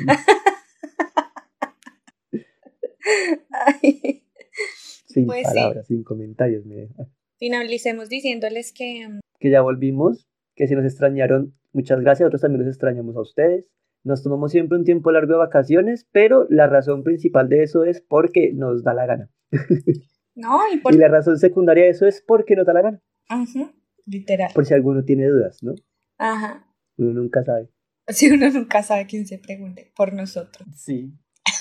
Ay. 3.51 4.25
Sin 5.07 5.27
Pues 5.27 5.41
sí. 5.49 5.55
palabras, 5.55 5.87
sin 5.87 6.05
comentarios. 6.05 6.65
me 6.67 6.75
deja. 6.77 7.07
Finalicemos 7.39 8.09
diciéndoles 8.09 8.73
que 8.73 9.09
mm, 9.09 9.21
Que 9.41 9.51
ya 9.51 9.63
volvimos, 9.63 10.29
que 10.55 10.67
si 10.69 10.75
nos 10.75 10.85
extrañaron, 10.85 11.55
muchas 11.73 12.01
gracias. 12.01 12.27
Nosotros 12.27 12.43
también 12.43 12.65
los 12.65 12.69
extrañamos 12.69 13.17
a 13.17 13.21
ustedes. 13.21 13.67
Nos 14.03 14.23
tomamos 14.23 14.53
siempre 14.53 14.79
un 14.79 14.85
tiempo 14.85 15.13
largo 15.13 15.33
de 15.33 15.39
vacaciones, 15.39 16.07
pero 16.11 16.47
la 16.49 16.67
razón 16.67 17.03
principal 17.03 17.49
de 17.49 17.63
eso 17.63 17.85
es 17.85 18.01
porque 18.01 18.53
nos 18.55 18.83
da 18.83 18.95
la 18.95 19.07
gana. 19.07 19.31
no, 20.35 20.61
y 20.73 20.79
por... 20.79 20.95
Y 20.95 20.99
la 20.99 21.09
razón 21.09 21.39
secundaria 21.39 21.85
de 21.85 21.91
eso 21.91 22.07
es 22.07 22.23
porque 22.27 22.57
nos 22.57 22.67
da 22.67 22.73
la 22.73 22.83
gana. 22.83 23.03
Ujú, 23.31 23.71
Literal. 24.07 24.51
Por 24.55 24.65
si 24.65 24.75
alguno 24.75 25.05
tiene 25.05 25.27
dudas, 25.27 25.63
¿no? 25.63 25.75
Ajá. 26.19 26.67
Uno 26.97 27.13
nunca 27.13 27.45
sabe. 27.45 27.69
Si 28.09 28.29
uno 28.29 28.51
nunca 28.51 28.83
sabe 28.83 29.07
quién 29.07 29.25
se 29.25 29.39
pregunte 29.39 29.93
por 29.95 30.13
nosotros. 30.13 30.67
Sí. 30.75 31.13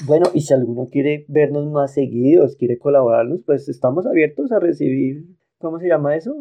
Bueno, 0.07 0.31
y 0.33 0.41
si 0.41 0.53
alguno 0.53 0.87
quiere 0.89 1.25
vernos 1.27 1.69
más 1.69 1.93
seguidos, 1.93 2.55
quiere 2.55 2.79
colaborarnos, 2.79 3.41
pues 3.45 3.69
estamos 3.69 4.07
abiertos 4.07 4.51
a 4.51 4.59
recibir, 4.59 5.25
¿cómo 5.59 5.79
se 5.79 5.87
llama 5.87 6.15
eso? 6.15 6.33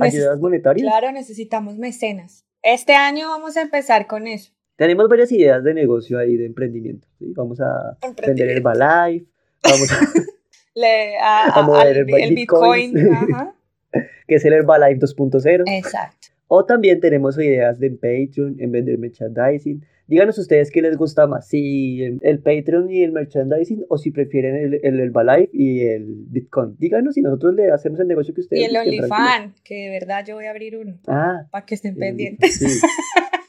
Ayudas 0.00 0.40
monetarias. 0.40 0.84
Claro, 0.84 1.12
necesitamos 1.12 1.78
mecenas. 1.78 2.44
Este 2.62 2.94
año 2.94 3.28
vamos 3.28 3.56
a 3.56 3.62
empezar 3.62 4.06
con 4.06 4.26
eso. 4.26 4.52
Tenemos 4.76 5.08
varias 5.08 5.30
ideas 5.32 5.62
de 5.62 5.74
negocio 5.74 6.18
ahí, 6.18 6.36
de 6.36 6.46
emprendimiento. 6.46 7.06
¿sí? 7.18 7.32
Vamos 7.36 7.60
a 7.60 7.96
vender 8.00 8.08
Emprendimiento. 8.30 8.70
Herbalife, 8.70 9.26
vamos 9.62 9.92
a, 9.92 10.00
Le- 10.74 11.18
a- 11.18 11.44
A 11.54 11.60
a- 11.60 11.62
mover 11.62 11.88
el 11.98 12.14
el 12.14 12.34
Bitcoin. 12.34 12.92
Bitcoin. 12.94 13.12
Ajá. 13.34 13.54
que 14.26 14.34
es 14.36 14.44
el 14.44 14.52
Herbalife 14.54 15.00
2.0. 15.00 15.64
Exacto. 15.66 16.28
O 16.54 16.66
también 16.66 17.00
tenemos 17.00 17.38
ideas 17.38 17.80
de 17.80 17.92
Patreon, 17.92 18.56
en 18.58 18.72
vender 18.72 18.98
merchandising. 18.98 19.86
Díganos 20.06 20.36
ustedes 20.36 20.70
qué 20.70 20.82
les 20.82 20.98
gusta 20.98 21.26
más, 21.26 21.48
si 21.48 22.02
el, 22.02 22.18
el 22.20 22.40
Patreon 22.40 22.90
y 22.90 23.02
el 23.02 23.12
merchandising 23.12 23.86
o 23.88 23.96
si 23.96 24.10
prefieren 24.10 24.56
el, 24.56 24.80
el 24.82 25.00
Herbalife 25.00 25.48
y 25.54 25.86
el 25.86 26.04
Bitcoin. 26.28 26.76
Díganos 26.78 27.16
y 27.16 27.22
nosotros 27.22 27.54
le 27.54 27.70
hacemos 27.70 28.00
el 28.00 28.08
negocio 28.08 28.34
que 28.34 28.42
ustedes 28.42 28.60
Y 28.60 28.66
el. 28.66 28.76
OnlyFans, 28.76 29.62
que 29.62 29.84
de 29.84 29.90
verdad 29.98 30.26
yo 30.26 30.34
voy 30.34 30.44
a 30.44 30.50
abrir 30.50 30.76
uno, 30.76 31.00
Ah, 31.06 31.46
para 31.50 31.64
que 31.64 31.74
estén 31.74 31.94
el 31.94 31.98
pendientes. 32.00 32.56
Sí. 32.56 32.86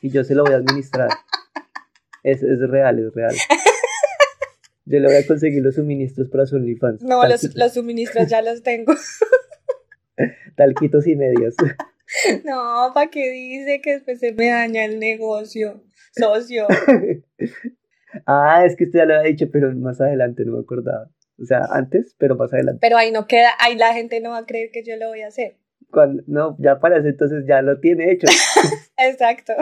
Y 0.02 0.10
yo 0.10 0.24
se 0.24 0.34
lo 0.34 0.46
voy 0.46 0.54
a 0.54 0.58
administrar. 0.58 1.10
Es, 2.24 2.42
es 2.42 2.60
real, 2.70 3.00
es 3.00 3.14
real. 3.14 3.36
Yo 4.86 5.00
le 5.02 5.08
voy 5.08 5.18
a 5.18 5.28
conseguir 5.28 5.62
los 5.62 5.76
suministros 5.76 6.30
para 6.30 6.46
su 6.46 6.56
OnlyFans. 6.56 7.04
No, 7.04 7.28
los, 7.28 7.54
los 7.54 7.74
suministros 7.74 8.30
ya 8.30 8.42
los 8.42 8.64
tengo. 8.64 8.94
Talquitos 10.56 11.06
y 11.06 11.18
medias. 11.18 11.56
No, 12.46 12.92
¿para 12.94 13.10
qué 13.10 13.32
dice 13.32 13.82
que 13.82 13.94
después 13.94 14.20
se 14.20 14.34
me 14.34 14.50
daña 14.50 14.86
el 14.86 15.00
negocio? 15.00 15.84
Socio. 16.16 16.68
Ah, 18.28 18.64
es 18.64 18.76
que 18.76 18.84
usted 18.84 19.00
ya 19.00 19.06
lo 19.06 19.16
había 19.16 19.32
dicho, 19.32 19.50
pero 19.52 19.74
más 19.74 20.00
adelante 20.00 20.46
no 20.46 20.54
me 20.54 20.60
acordaba. 20.60 21.10
O 21.42 21.46
sea, 21.46 21.62
antes, 21.72 22.16
pero 22.20 22.36
más 22.36 22.54
adelante. 22.54 22.78
Pero 22.80 22.96
ahí 22.96 23.12
no 23.12 23.26
queda, 23.26 23.50
ahí 23.60 23.76
la 23.76 23.92
gente 23.94 24.20
no 24.22 24.30
va 24.30 24.38
a 24.38 24.46
creer 24.46 24.70
que 24.72 24.84
yo 24.84 24.96
lo 24.98 25.08
voy 25.08 25.22
a 25.22 25.30
hacer. 25.30 25.58
Cuando, 25.90 26.22
no, 26.28 26.56
ya 26.60 26.80
para 26.80 26.98
eso 27.00 27.08
entonces 27.08 27.46
ya 27.48 27.64
lo 27.64 27.80
tiene 27.80 28.12
hecho. 28.12 28.28
Exacto. 28.98 29.54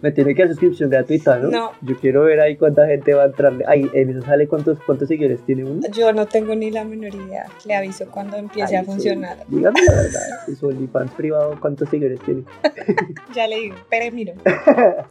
Me 0.00 0.10
tiene 0.10 0.34
que 0.34 0.42
dar 0.42 0.50
suscripción 0.50 0.90
gratuita, 0.90 1.38
¿no? 1.38 1.48
No. 1.48 1.70
Yo 1.82 1.96
quiero 1.96 2.24
ver 2.24 2.40
ahí 2.40 2.56
cuánta 2.56 2.84
gente 2.88 3.14
va 3.14 3.22
a 3.22 3.26
entrar. 3.26 3.52
Ahí, 3.68 3.88
en 3.92 4.10
eso 4.10 4.22
sale 4.22 4.48
cuántos, 4.48 4.76
cuántos 4.84 5.06
seguidores 5.06 5.40
tiene 5.46 5.62
uno. 5.62 5.86
Yo 5.92 6.12
no 6.12 6.26
tengo 6.26 6.56
ni 6.56 6.72
la 6.72 6.84
menor 6.84 7.14
idea. 7.14 7.46
Le 7.64 7.76
aviso 7.76 8.10
cuando 8.10 8.36
empiece 8.38 8.74
Ay, 8.74 8.80
a 8.82 8.84
sí. 8.84 8.86
funcionar. 8.86 9.36
Dígame 9.46 9.80
la 9.86 9.94
verdad, 9.94 10.20
su 10.58 10.66
OnlyFans 10.66 11.12
privado, 11.12 11.56
¿cuántos 11.60 11.88
seguidores 11.88 12.18
tiene? 12.22 12.42
Ya 13.32 13.46
le 13.46 13.60
digo, 13.60 13.76
pero 13.88 14.14
miro. 14.14 14.34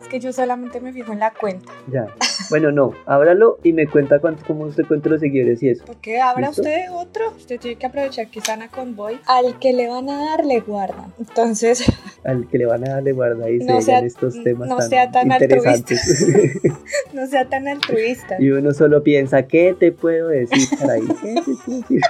Es 0.02 0.08
que 0.10 0.20
yo 0.20 0.34
solamente 0.34 0.82
me 0.82 0.92
fijo 0.92 1.14
en 1.14 1.20
la 1.20 1.32
cuenta. 1.32 1.72
ya. 1.92 2.08
Bueno, 2.50 2.72
no, 2.74 2.94
ábralo 3.06 3.58
y 3.64 3.72
me 3.72 3.88
cuenta 3.88 4.20
cuánto, 4.20 4.44
cómo 4.46 4.66
usted 4.66 4.86
cuenta 4.86 5.10
los 5.10 5.22
seguidores 5.22 5.64
y 5.64 5.70
eso. 5.70 5.86
¿Por 5.86 5.96
qué 5.98 6.20
abra 6.20 6.48
¿Listo? 6.48 6.62
usted 6.62 6.92
otro? 6.92 7.30
Usted 7.38 7.60
tiene 7.60 7.78
que 7.78 7.86
aprovechar 7.86 8.28
que 8.28 8.40
están 8.40 8.62
a 8.62 8.68
convoy. 8.68 9.20
Al 9.26 9.58
que 9.60 9.72
le 9.72 9.88
van 9.88 10.10
a 10.10 10.18
dar, 10.26 10.46
le 10.46 10.60
guardan. 10.60 11.14
Entonces, 11.18 11.86
Al 12.26 12.48
que 12.50 12.58
le 12.58 12.66
van 12.66 12.88
a 12.88 12.96
darle 12.96 13.14
guarda 13.14 13.50
y 13.50 13.58
No 13.60 13.82
se 13.82 13.98
estos 14.06 14.41
temas 14.44 14.70
no 14.70 14.78
tan, 14.78 14.90
sea 14.90 15.12
tan 15.12 15.32
interesantes. 15.32 16.62
no 17.14 17.28
sea 17.28 17.46
tan 17.50 17.68
altruista. 17.68 18.38
y 18.40 18.52
uno 18.52 18.74
solo 18.74 19.04
piensa, 19.04 19.44
¿qué 19.44 19.76
te 19.78 19.92
puedo 19.92 20.30
decir 20.30 20.68
para 20.80 20.94
ahí? 20.94 21.08
¿Qué 21.22 21.36
te 21.36 21.42
puedo 21.42 21.78
decir? 21.78 22.02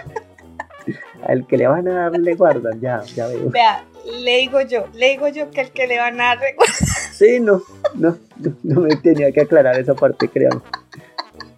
Al 1.27 1.45
que 1.45 1.57
le 1.57 1.67
van 1.67 1.87
a 1.87 2.09
dar 2.09 2.19
le 2.19 2.35
guardan, 2.35 2.81
ya, 2.81 3.03
ya 3.15 3.27
veo. 3.27 3.49
Vea, 3.49 3.83
le 4.23 4.37
digo 4.37 4.61
yo, 4.61 4.87
le 4.93 5.09
digo 5.09 5.27
yo 5.27 5.51
que 5.51 5.61
el 5.61 5.71
que 5.71 5.87
le 5.87 5.99
van 5.99 6.19
a 6.19 6.25
dar, 6.25 6.39
le 6.39 6.53
guardan. 6.53 6.75
Sí, 7.13 7.39
no, 7.39 7.61
no, 7.93 8.17
no, 8.37 8.55
no 8.63 8.81
me 8.81 8.95
tenía 8.95 9.31
que 9.31 9.41
aclarar 9.41 9.79
esa 9.79 9.93
parte, 9.93 10.27
créanme. 10.27 10.61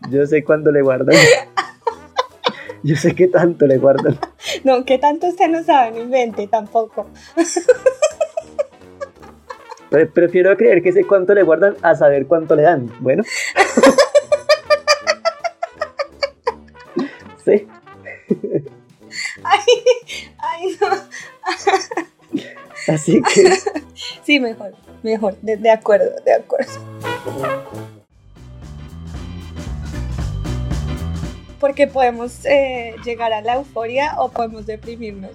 Yo 0.09 0.25
sé 0.25 0.43
cuándo 0.43 0.71
le 0.71 0.81
guardan. 0.81 1.15
Yo 2.83 2.97
sé 2.97 3.15
que 3.15 3.29
tanto 3.29 3.65
le 3.65 3.77
guardan. 3.77 4.19
No, 4.65 4.83
que 4.83 4.97
tanto 4.97 5.27
usted 5.27 5.47
no 5.47 5.63
sabe, 5.63 5.91
no 5.91 6.01
invente 6.01 6.47
tampoco. 6.47 7.07
Pre- 9.93 10.07
prefiero 10.07 10.57
creer 10.57 10.81
que 10.81 10.91
sé 10.91 11.03
cuánto 11.05 11.35
le 11.35 11.43
guardan 11.43 11.75
a 11.83 11.93
saber 11.93 12.25
cuánto 12.25 12.55
le 12.55 12.63
dan. 12.63 12.91
Bueno. 12.99 13.23
Sí, 17.45 17.67
Ay, 19.43 19.59
ay, 20.37 20.77
no. 20.79 20.87
así 22.87 23.21
que 23.21 23.51
Sí, 24.23 24.39
mejor, 24.39 24.73
mejor, 25.03 25.35
de, 25.41 25.57
de 25.57 25.69
acuerdo, 25.69 26.09
de 26.25 26.33
acuerdo. 26.35 26.71
Porque 31.59 31.85
podemos 31.87 32.45
eh, 32.45 32.95
llegar 33.03 33.33
a 33.33 33.41
la 33.41 33.55
euforia 33.55 34.13
o 34.17 34.31
podemos 34.31 34.65
deprimirnos. 34.65 35.31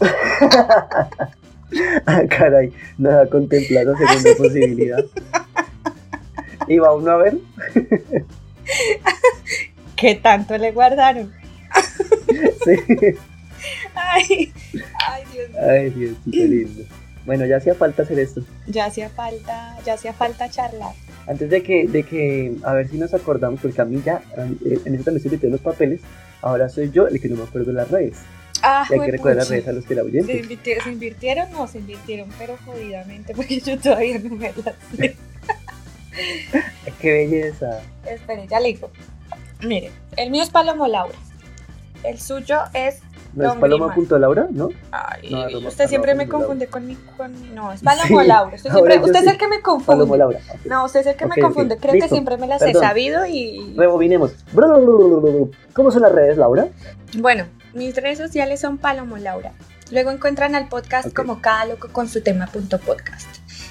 Ah, 2.06 2.22
caray, 2.28 2.72
nada 2.98 3.26
contemplar 3.28 3.86
la 3.86 3.96
segunda 3.96 4.30
posibilidad. 4.38 5.04
Y 6.68 6.78
va 6.78 6.94
uno 6.94 7.10
a 7.12 7.16
ver. 7.16 7.38
¿Qué 9.96 10.14
tanto 10.16 10.56
le 10.58 10.72
guardaron? 10.72 11.32
Sí. 12.64 13.16
Ay, 13.94 14.52
ay, 15.06 15.22
Dios 15.32 15.50
mío. 15.50 15.58
Ay, 15.68 15.90
Dios, 15.90 16.16
qué 16.30 16.46
lindo. 16.46 16.84
Bueno, 17.24 17.46
ya 17.46 17.56
hacía 17.58 17.74
falta 17.74 18.02
hacer 18.02 18.18
esto. 18.18 18.42
Ya 18.66 18.86
hacía 18.86 19.08
falta, 19.08 19.76
ya 19.84 19.94
hacía 19.94 20.12
falta 20.12 20.48
charlar. 20.50 20.92
Antes 21.26 21.50
de 21.50 21.62
que, 21.62 21.86
de 21.86 22.02
que, 22.02 22.56
a 22.64 22.72
ver 22.74 22.88
si 22.88 22.98
nos 22.98 23.14
acordamos, 23.14 23.60
porque 23.60 23.80
a 23.80 23.84
mí 23.84 24.02
ya, 24.04 24.22
eh, 24.36 24.78
en 24.84 24.94
eso 24.94 25.04
también 25.04 25.22
se 25.22 25.30
metió 25.30 25.48
los 25.48 25.60
papeles, 25.60 26.00
ahora 26.40 26.68
soy 26.68 26.90
yo 26.90 27.06
el 27.06 27.20
que 27.20 27.28
no 27.28 27.36
me 27.36 27.44
acuerdo 27.44 27.68
de 27.70 27.74
las 27.74 27.90
redes. 27.90 28.18
Ah, 28.62 28.86
Y 28.88 28.94
hay 28.94 29.00
que 29.00 29.12
recordar 29.12 29.36
las 29.38 29.48
redes 29.48 29.68
a 29.68 29.72
los 29.72 29.84
que 29.84 29.94
la 29.94 30.02
¿Se, 30.02 30.08
oyen. 30.08 30.26
¿Se 30.26 30.36
invirtieron? 30.90 31.50
No, 31.52 31.66
se 31.66 31.78
invirtieron, 31.78 32.28
pero 32.38 32.56
jodidamente, 32.64 33.34
porque 33.36 33.60
yo 33.60 33.78
todavía 33.78 34.18
no 34.18 34.34
me 34.36 34.52
las 34.64 34.74
sé. 34.96 35.16
Qué 37.00 37.12
belleza. 37.12 37.80
Espere, 38.06 38.46
ya 38.46 38.60
le 38.60 38.68
digo. 38.68 38.90
Mire, 39.62 39.90
el 40.16 40.30
mío 40.30 40.42
es 40.42 40.50
Palomo 40.50 40.86
Laura. 40.86 41.14
El 42.04 42.18
suyo 42.20 42.58
es. 42.74 43.00
¿No 43.34 43.44
es 43.44 43.48
Don 43.50 43.60
paloma.laura? 43.60 44.48
¿No? 44.50 44.68
Ay, 44.90 45.30
No, 45.30 45.68
usted 45.68 45.88
siempre 45.88 46.14
me 46.14 46.28
confunde 46.28 46.66
con 46.66 46.86
mi. 46.86 46.96
Con, 47.16 47.54
no, 47.54 47.72
es 47.72 47.80
Palomo 47.80 48.20
Sí, 48.20 48.26
Laura. 48.26 48.56
Usted, 48.56 48.70
siempre- 48.70 48.98
usted 48.98 49.14
es 49.16 49.24
sí. 49.24 49.30
el 49.30 49.38
que 49.38 49.48
me 49.48 49.60
confunde. 49.62 50.18
Laura. 50.18 50.38
ok. 50.38 50.66
No, 50.66 50.84
usted 50.84 51.00
es 51.00 51.06
el 51.06 51.16
que 51.16 51.26
me 51.26 51.36
confunde. 51.40 51.78
Creo 51.78 51.94
Listo. 51.94 52.08
que 52.08 52.14
siempre 52.14 52.36
me 52.36 52.46
las 52.46 52.58
Perdón. 52.60 52.82
he 52.82 52.86
sabido 52.86 53.24
y. 53.26 53.74
Rebobinemos. 53.76 54.32
¿Cómo 55.72 55.90
son 55.90 56.02
las 56.02 56.12
redes, 56.12 56.36
Laura? 56.36 56.66
Bueno, 57.16 57.46
mis 57.74 57.94
redes 57.96 58.18
sociales 58.18 58.60
son 58.60 58.78
Palomo 58.78 59.16
Laura. 59.18 59.52
Luego 59.90 60.10
encuentran 60.10 60.54
al 60.54 60.68
podcast 60.68 61.12
como 61.12 61.40
cada 61.40 61.66
loco 61.66 61.88
con 61.92 62.08
su 62.08 62.22
tema 62.22 62.46
punto 62.46 62.78
podcast. 62.78 63.28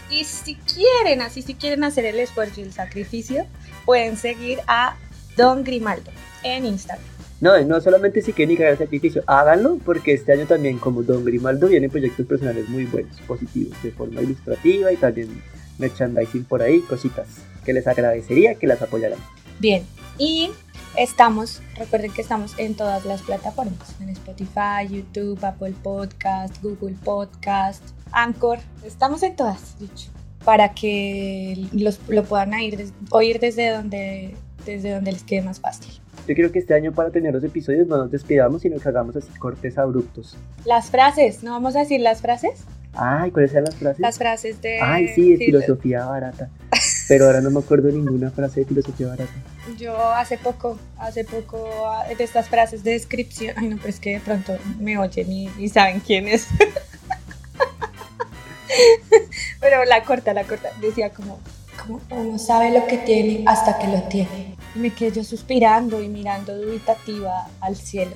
Y 0.10 0.26
si 0.26 0.56
quieren, 0.56 1.22
así 1.22 1.42
si 1.42 1.56
quieren 1.56 1.84
hacer 1.84 2.06
el 2.06 2.20
esfuerzo 2.20 2.60
y 2.60 2.64
el 2.64 2.74
sacrificio, 2.74 3.46
pueden 3.86 4.18
seguir 4.18 4.60
a 4.68 4.96
Don 5.38 5.64
Grimaldo 5.64 6.12
en 6.44 6.66
Instagram. 6.66 7.06
No, 7.40 7.60
no 7.64 7.82
solamente 7.82 8.22
si 8.22 8.34
quieren 8.34 8.56
hacer 8.58 8.78
sacrificio, 8.78 9.24
háganlo 9.26 9.80
porque 9.84 10.14
este 10.14 10.34
año 10.34 10.46
también 10.46 10.78
como 10.78 11.02
Don 11.02 11.26
Grimaldo 11.26 11.68
vienen 11.68 11.90
proyectos 11.90 12.28
personales 12.28 12.70
muy 12.70 12.86
buenos, 12.86 13.20
positivos, 13.22 13.82
de 13.82 13.92
forma 13.92 14.22
ilustrativa 14.22 14.92
y 14.92 14.98
también 14.98 15.42
merchandising 15.80 16.44
por 16.44 16.62
ahí, 16.62 16.82
cositas 16.82 17.28
que 17.66 17.74
les 17.74 17.88
agradecería 17.88 18.56
que 18.56 18.68
las 18.68 18.82
apoyaran. 18.82 19.18
Bien, 19.60 19.84
y 20.18 20.52
estamos, 20.98 21.62
recuerden 21.78 22.12
que 22.12 22.22
estamos 22.22 22.54
en 22.58 22.76
todas 22.76 23.06
las 23.06 23.22
plataformas, 23.22 23.96
en 24.02 24.10
Spotify, 24.10 24.88
YouTube, 24.90 25.44
Apple 25.44 25.74
Podcast, 25.84 26.62
Google 26.62 26.96
Podcast, 27.04 27.84
Anchor, 28.12 28.60
estamos 28.86 29.24
en 29.24 29.36
todas, 29.36 29.78
dicho, 29.80 30.10
para 30.44 30.74
que 30.74 31.68
los, 31.74 32.00
lo 32.10 32.24
puedan 32.24 32.54
oír, 32.54 32.78
des- 32.78 32.94
oír 33.12 33.40
desde 33.40 33.70
donde, 33.70 34.36
desde 34.66 34.92
donde 34.94 35.14
les 35.14 35.24
quede 35.24 35.42
más 35.44 35.60
fácil. 35.60 35.92
Yo 36.28 36.36
creo 36.36 36.52
que 36.52 36.60
este 36.60 36.74
año 36.76 36.92
para 36.92 37.10
tener 37.10 37.34
los 37.34 37.44
episodios 37.44 37.88
no 37.88 37.98
nos 37.98 38.12
despidamos, 38.12 38.62
sino 38.62 38.78
que 38.80 38.88
hagamos 38.88 39.16
así 39.16 39.28
cortes 39.40 39.78
abruptos. 39.78 40.38
Las 40.66 40.90
frases, 40.92 41.42
¿no 41.42 41.52
vamos 41.52 41.76
a 41.76 41.80
decir 41.80 42.00
las 42.02 42.22
frases? 42.22 42.64
Ay, 42.94 43.32
¿cuáles 43.32 43.52
eran 43.54 43.64
las 43.66 43.76
frases? 43.76 44.00
Las 44.00 44.18
frases 44.18 44.62
de... 44.62 44.82
Ay, 44.82 45.08
sí, 45.16 45.32
de 45.32 45.38
sí, 45.38 45.46
filosofía 45.46 46.06
barata. 46.06 46.50
Pero 47.12 47.26
ahora 47.26 47.42
no 47.42 47.52
me 47.52 47.60
acuerdo 47.60 47.92
ninguna 47.92 48.32
frase 48.32 48.62
de 48.62 48.68
filosofía 48.68 49.08
barata. 49.08 49.34
Yo 49.78 50.14
hace 50.14 50.38
poco, 50.38 50.80
hace 50.98 51.26
poco, 51.26 51.68
ah, 51.86 52.06
de 52.08 52.24
estas 52.24 52.48
frases 52.48 52.86
de 52.86 52.92
descripción, 52.92 53.54
ay 53.58 53.68
no, 53.68 53.76
pero 53.76 53.90
es 53.90 54.00
que 54.00 54.12
de 54.12 54.22
pronto 54.22 54.58
me 54.80 54.98
oyen 54.98 55.30
y, 55.30 55.68
saben 55.68 56.00
quién 56.00 56.30
es. 56.30 56.48
pero 59.60 59.84
la 59.84 60.06
corta, 60.06 60.34
la 60.34 60.46
corta, 60.46 60.70
decía 60.80 61.10
como, 61.10 61.42
como 61.78 62.00
uno 62.12 62.40
sabe 62.40 62.72
lo 62.72 62.88
que 62.88 63.00
tiene 63.00 63.44
hasta 63.46 63.78
que 63.78 63.88
lo 63.88 64.04
tiene. 64.04 64.56
Me 64.76 64.92
quedé 64.92 65.12
yo 65.12 65.26
suspirando 65.26 66.02
y 66.02 66.08
mirando 66.08 66.56
dubitativa 66.56 67.50
al 67.60 67.76
cielo. 67.76 68.16